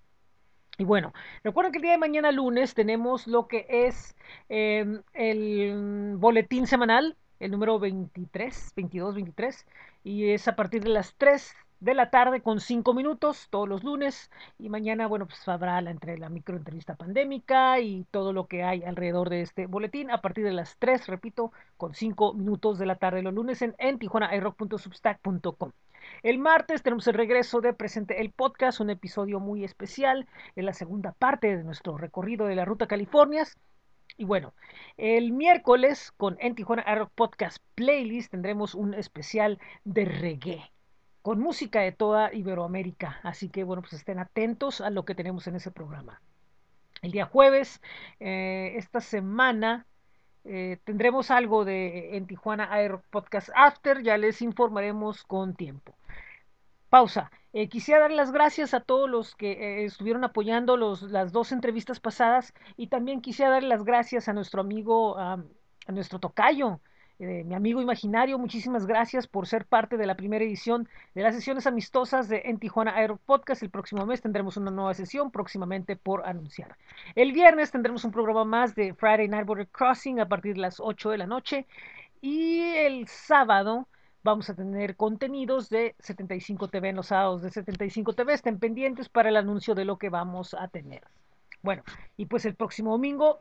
Y 0.79 0.85
bueno, 0.85 1.12
recuerden 1.43 1.73
que 1.73 1.79
el 1.79 1.83
día 1.83 1.93
de 1.93 1.99
mañana 1.99 2.31
lunes 2.31 2.75
tenemos 2.75 3.27
lo 3.27 3.49
que 3.49 3.67
es 3.69 4.17
eh, 4.49 5.01
el 5.14 6.14
boletín 6.17 6.69
semanal, 6.69 7.17
el 7.40 7.51
número 7.51 7.81
23, 7.81 8.73
22, 8.77 9.14
23, 9.17 9.67
y 10.05 10.31
es 10.31 10.46
a 10.46 10.55
partir 10.55 10.83
de 10.85 10.90
las 10.90 11.15
3 11.17 11.55
de 11.85 11.93
la 11.93 12.09
tarde 12.09 12.41
con 12.41 12.61
5 12.61 12.95
minutos 12.95 13.49
todos 13.51 13.69
los 13.69 13.85
lunes 13.85 14.31
y 14.59 14.71
mañana, 14.71 15.07
bueno, 15.07 15.27
pues 15.27 15.47
habrá 15.49 15.81
la, 15.83 15.91
entre 15.91 16.17
la 16.17 16.31
microentrevista 16.31 16.95
pandémica 16.95 17.79
y 17.79 18.07
todo 18.11 18.33
lo 18.33 18.47
que 18.47 18.63
hay 18.63 18.83
alrededor 18.85 19.29
de 19.29 19.43
este 19.43 19.67
boletín 19.67 20.11
a 20.11 20.23
partir 20.23 20.45
de 20.45 20.53
las 20.53 20.79
3, 20.79 21.07
repito, 21.09 21.53
con 21.77 21.95
5 21.95 22.33
minutos 22.33 22.79
de 22.79 22.87
la 22.87 22.97
tarde 22.97 23.23
los 23.23 23.35
lunes 23.35 23.61
en, 23.61 23.75
en. 23.79 23.99
El 26.23 26.39
martes 26.39 26.83
tenemos 26.83 27.07
el 27.07 27.15
regreso 27.15 27.61
de 27.61 27.75
Presente 27.75 28.21
el 28.23 28.31
Podcast, 28.31 28.81
un 28.81 28.89
episodio 28.89 29.39
muy 29.39 29.63
especial 29.63 30.27
en 30.57 30.65
la 30.65 30.73
segunda 30.73 31.13
parte 31.13 31.55
de 31.55 31.65
nuestro 31.65 31.99
recorrido 31.99 32.47
de 32.47 32.57
la 32.57 32.65
Ruta 32.65 32.87
Californias. 32.87 33.59
Y 34.17 34.25
bueno, 34.25 34.55
el 34.97 35.33
miércoles 35.33 36.13
con 36.17 36.39
En 36.41 36.55
Tijuana 36.55 36.95
Rock 36.95 37.11
Podcast 37.15 37.59
Playlist 37.75 38.31
tendremos 38.31 38.75
un 38.75 38.95
especial 38.95 39.59
de 39.85 40.07
reggae. 40.07 40.73
Con 41.25 41.40
música 41.40 41.81
de 41.81 41.90
toda 41.90 42.35
Iberoamérica. 42.35 43.18
Así 43.22 43.48
que 43.48 43.64
bueno, 43.64 43.81
pues 43.81 43.94
estén 43.94 44.18
atentos 44.18 44.83
a 44.83 44.90
lo 44.90 45.06
que 45.06 45.14
tenemos 45.14 45.46
en 45.46 45.56
ese 45.56 45.70
programa. 45.70 46.20
El 47.00 47.12
día 47.12 47.25
jueves, 47.25 47.81
eh, 48.20 48.75
esta 48.77 49.00
semana, 49.00 49.87
eh, 50.44 50.77
tendremos 50.85 51.31
algo 51.31 51.64
de 51.64 52.18
en 52.18 52.27
Tijuana 52.27 52.68
Air 52.79 52.98
Podcast 53.08 53.48
After, 53.54 54.02
ya 54.02 54.18
les 54.18 54.42
informaremos 54.42 55.25
con 55.25 55.54
tiempo. 55.54 55.94
Pausa. 56.90 57.31
Eh, 57.54 57.70
quisiera 57.70 58.02
dar 58.02 58.12
las 58.12 58.31
gracias 58.31 58.75
a 58.75 58.81
todos 58.81 59.08
los 59.08 59.35
que 59.35 59.52
eh, 59.52 59.85
estuvieron 59.87 60.25
apoyando 60.25 60.77
los, 60.77 61.04
las 61.04 61.33
dos 61.33 61.52
entrevistas 61.52 62.00
pasadas 62.00 62.52
y 62.77 62.88
también 62.88 63.22
quisiera 63.22 63.50
dar 63.50 63.62
las 63.62 63.83
gracias 63.83 64.29
a 64.29 64.35
nuestro 64.35 64.60
amigo, 64.60 65.16
a 65.18 65.42
nuestro 65.88 66.18
tocayo, 66.18 66.81
mi 67.19 67.54
amigo 67.54 67.81
imaginario, 67.81 68.38
muchísimas 68.38 68.87
gracias 68.87 69.27
por 69.29 69.46
ser 69.46 69.67
parte 69.67 69.96
de 69.96 70.06
la 70.06 70.17
primera 70.17 70.44
edición 70.44 70.88
de 71.15 71.23
las 71.23 71.35
sesiones 71.35 71.67
amistosas 71.67 72.29
de 72.29 72.42
En 72.46 72.58
Tijuana 72.58 72.96
Aero 72.96 73.19
Podcast. 73.25 73.62
El 73.62 73.71
próximo 73.71 74.04
mes 74.04 74.21
tendremos 74.21 74.56
una 74.56 74.73
nueva 74.73 74.94
sesión, 74.94 75.31
próximamente 75.31 75.94
por 75.94 76.27
anunciar. 76.27 76.77
El 77.15 77.33
viernes 77.33 77.71
tendremos 77.71 78.04
un 78.04 78.10
programa 78.10 78.44
más 78.44 78.75
de 78.75 78.94
Friday 78.94 79.29
Night 79.29 79.46
Border 79.46 79.69
Crossing 79.69 80.19
a 80.19 80.29
partir 80.29 80.54
de 80.54 80.60
las 80.60 80.81
8 80.81 81.10
de 81.10 81.19
la 81.19 81.27
noche. 81.27 81.67
Y 82.21 82.60
el 82.60 83.06
sábado 83.06 83.87
vamos 84.25 84.50
a 84.50 84.54
tener 84.54 84.96
contenidos 84.96 85.69
de 85.69 85.94
75 86.00 86.69
TV 86.69 86.88
en 86.88 86.96
los 86.96 87.08
sábados 87.08 87.42
de 87.42 87.50
75 87.50 88.15
TV. 88.15 88.33
Estén 88.33 88.58
pendientes 88.58 89.08
para 89.08 89.29
el 89.29 89.37
anuncio 89.37 89.77
de 89.77 89.85
lo 89.85 89.98
que 89.98 90.08
vamos 90.08 90.54
a 90.54 90.67
tener. 90.67 91.04
Bueno, 91.62 91.85
y 92.17 92.27
pues 92.27 92.44
el 92.44 92.56
próximo 92.56 92.90
domingo, 92.90 93.40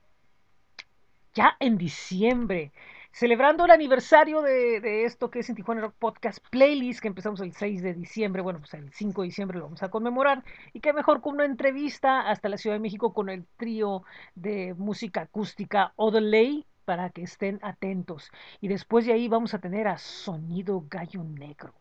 ya 1.33 1.57
en 1.59 1.77
diciembre, 1.77 2.71
celebrando 3.13 3.63
el 3.65 3.71
aniversario 3.71 4.41
de, 4.41 5.05
esto 5.05 5.29
que 5.29 5.39
es 5.39 5.49
en 5.49 5.55
Tijuana 5.55 5.81
Rock 5.81 5.95
Podcast 5.99 6.39
Playlist, 6.49 6.99
que 6.99 7.07
empezamos 7.07 7.39
el 7.41 7.53
6 7.53 7.83
de 7.83 7.93
diciembre, 7.93 8.41
bueno, 8.41 8.59
pues 8.59 8.73
el 8.73 8.91
5 8.91 9.21
de 9.21 9.27
diciembre 9.27 9.59
lo 9.59 9.65
vamos 9.65 9.83
a 9.83 9.89
conmemorar, 9.89 10.43
y 10.73 10.79
que 10.79 10.93
mejor 10.93 11.21
con 11.21 11.35
una 11.35 11.45
entrevista 11.45 12.27
hasta 12.27 12.49
la 12.49 12.57
Ciudad 12.57 12.75
de 12.75 12.81
México 12.81 13.13
con 13.13 13.29
el 13.29 13.45
trío 13.57 14.03
de 14.33 14.73
música 14.73 15.21
acústica 15.21 15.93
Odelay, 15.95 16.65
para 16.85 17.11
que 17.11 17.21
estén 17.21 17.59
atentos. 17.61 18.29
Y 18.59 18.67
después 18.67 19.05
de 19.05 19.13
ahí 19.13 19.27
vamos 19.27 19.53
a 19.53 19.59
tener 19.59 19.87
a 19.87 19.97
Sonido 19.97 20.83
Gallo 20.89 21.23
Negro. 21.23 21.73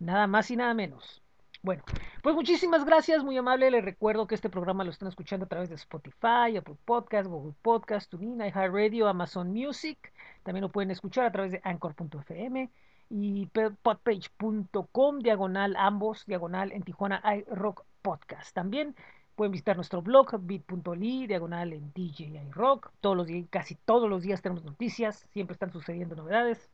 Nada 0.00 0.26
más 0.26 0.50
y 0.50 0.56
nada 0.56 0.74
menos. 0.74 1.22
Bueno, 1.64 1.84
pues 2.24 2.34
muchísimas 2.34 2.84
gracias, 2.84 3.22
muy 3.22 3.36
amable. 3.36 3.70
Les 3.70 3.84
recuerdo 3.84 4.26
que 4.26 4.34
este 4.34 4.50
programa 4.50 4.82
lo 4.82 4.90
están 4.90 5.08
escuchando 5.08 5.46
a 5.46 5.48
través 5.48 5.68
de 5.68 5.76
Spotify, 5.76 6.56
Apple 6.58 6.74
Podcast, 6.84 7.28
Google 7.28 7.54
Podcast, 7.62 8.10
TuneIn, 8.10 8.40
iHeartRadio, 8.40 9.06
Amazon 9.06 9.52
Music. 9.52 10.12
También 10.42 10.62
lo 10.62 10.72
pueden 10.72 10.90
escuchar 10.90 11.24
a 11.24 11.30
través 11.30 11.52
de 11.52 11.60
Anchor.fm 11.62 12.68
y 13.10 13.46
podpage.com, 13.46 15.20
diagonal 15.20 15.76
ambos, 15.78 16.26
diagonal 16.26 16.72
en 16.72 16.82
Tijuana 16.82 17.22
iRock 17.32 17.84
Podcast. 18.02 18.52
También 18.52 18.96
pueden 19.36 19.52
visitar 19.52 19.76
nuestro 19.76 20.02
blog 20.02 20.36
bit.ly, 20.40 21.28
diagonal 21.28 21.72
en 21.74 21.92
DJ 21.92 22.42
iRock. 22.48 22.90
Todos 23.00 23.16
los 23.16 23.28
días, 23.28 23.46
casi 23.50 23.76
todos 23.76 24.10
los 24.10 24.22
días 24.22 24.42
tenemos 24.42 24.64
noticias, 24.64 25.28
siempre 25.32 25.52
están 25.52 25.70
sucediendo 25.70 26.16
novedades. 26.16 26.72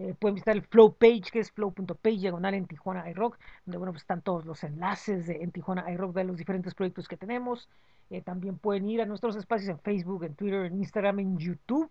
Eh, 0.00 0.14
pueden 0.18 0.36
visitar 0.36 0.56
el 0.56 0.62
Flow 0.62 0.94
Page, 0.94 1.24
que 1.30 1.40
es 1.40 1.52
flow.page, 1.52 2.16
diagonal 2.16 2.54
en 2.54 2.66
Tijuana 2.66 3.10
iRock, 3.10 3.38
donde 3.66 3.76
bueno, 3.76 3.92
pues 3.92 4.02
están 4.02 4.22
todos 4.22 4.46
los 4.46 4.64
enlaces 4.64 5.26
de, 5.26 5.42
en 5.42 5.50
Tijuana 5.52 5.90
iRock 5.92 6.14
de 6.14 6.24
los 6.24 6.38
diferentes 6.38 6.74
proyectos 6.74 7.06
que 7.06 7.18
tenemos. 7.18 7.68
Eh, 8.08 8.22
también 8.22 8.56
pueden 8.56 8.88
ir 8.88 9.02
a 9.02 9.06
nuestros 9.06 9.36
espacios 9.36 9.68
en 9.68 9.78
Facebook, 9.78 10.24
en 10.24 10.34
Twitter, 10.34 10.64
en 10.64 10.78
Instagram, 10.78 11.18
en 11.18 11.36
YouTube. 11.36 11.90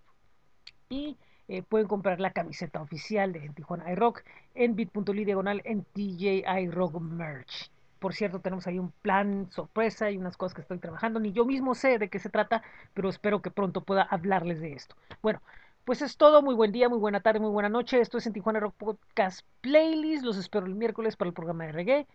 Y 0.89 1.18
eh, 1.47 1.62
pueden 1.62 1.88
comprar 1.88 2.20
la 2.20 2.32
camiseta 2.32 2.82
oficial 2.82 3.32
de 3.32 3.45
en 3.45 3.53
Tijuana 3.53 3.91
iRock 3.91 4.24
en 4.55 4.76
bit.ly, 4.76 5.24
diagonal 5.24 5.62
en 5.64 5.84
TJ 5.84 6.45
iRock 6.62 6.99
Merch. 6.99 7.70
Por 7.99 8.16
cierto, 8.16 8.39
tenemos 8.39 8.66
ahí 8.66 8.80
un 8.80 8.91
plan 9.03 9.51
sorpresa 9.51 10.10
y 10.10 10.18
unas 10.18 10.36
cosas 10.36 10.55
que 10.55 10.62
estoy 10.62 10.80
trabajando. 10.80 11.20
Ni 11.20 11.32
yo 11.32 11.45
mismo 11.45 11.76
sé 11.76 11.99
de 11.99 12.10
qué 12.10 12.18
se 12.18 12.30
trata, 12.30 12.64
pero 12.95 13.10
espero 13.10 13.43
que 13.43 13.51
pronto 13.51 13.82
pueda 13.82 14.01
hablarles 14.01 14.62
de 14.62 14.74
esto. 14.74 14.95
Bueno, 15.22 15.41
pues 15.86 16.01
es 16.01 16.17
todo. 16.17 16.41
Muy 16.41 16.55
buen 16.55 16.71
día, 16.71 16.89
muy 16.89 16.99
buena 16.99 17.21
tarde, 17.21 17.39
muy 17.39 17.51
buena 17.51 17.69
noche. 17.69 17.99
Esto 18.01 18.17
es 18.17 18.27
en 18.27 18.34
Tijuana 18.34 18.59
Rock 18.59 18.75
Podcast 18.77 19.41
Playlist. 19.61 20.23
Los 20.23 20.38
espero 20.38 20.65
el 20.65 20.75
miércoles 20.75 21.15
para 21.17 21.30
el 21.30 21.34
programa 21.34 21.65
de 21.65 21.71
reggae. 21.71 22.07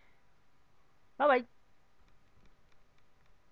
Bye 1.18 1.28
bye. 1.28 1.53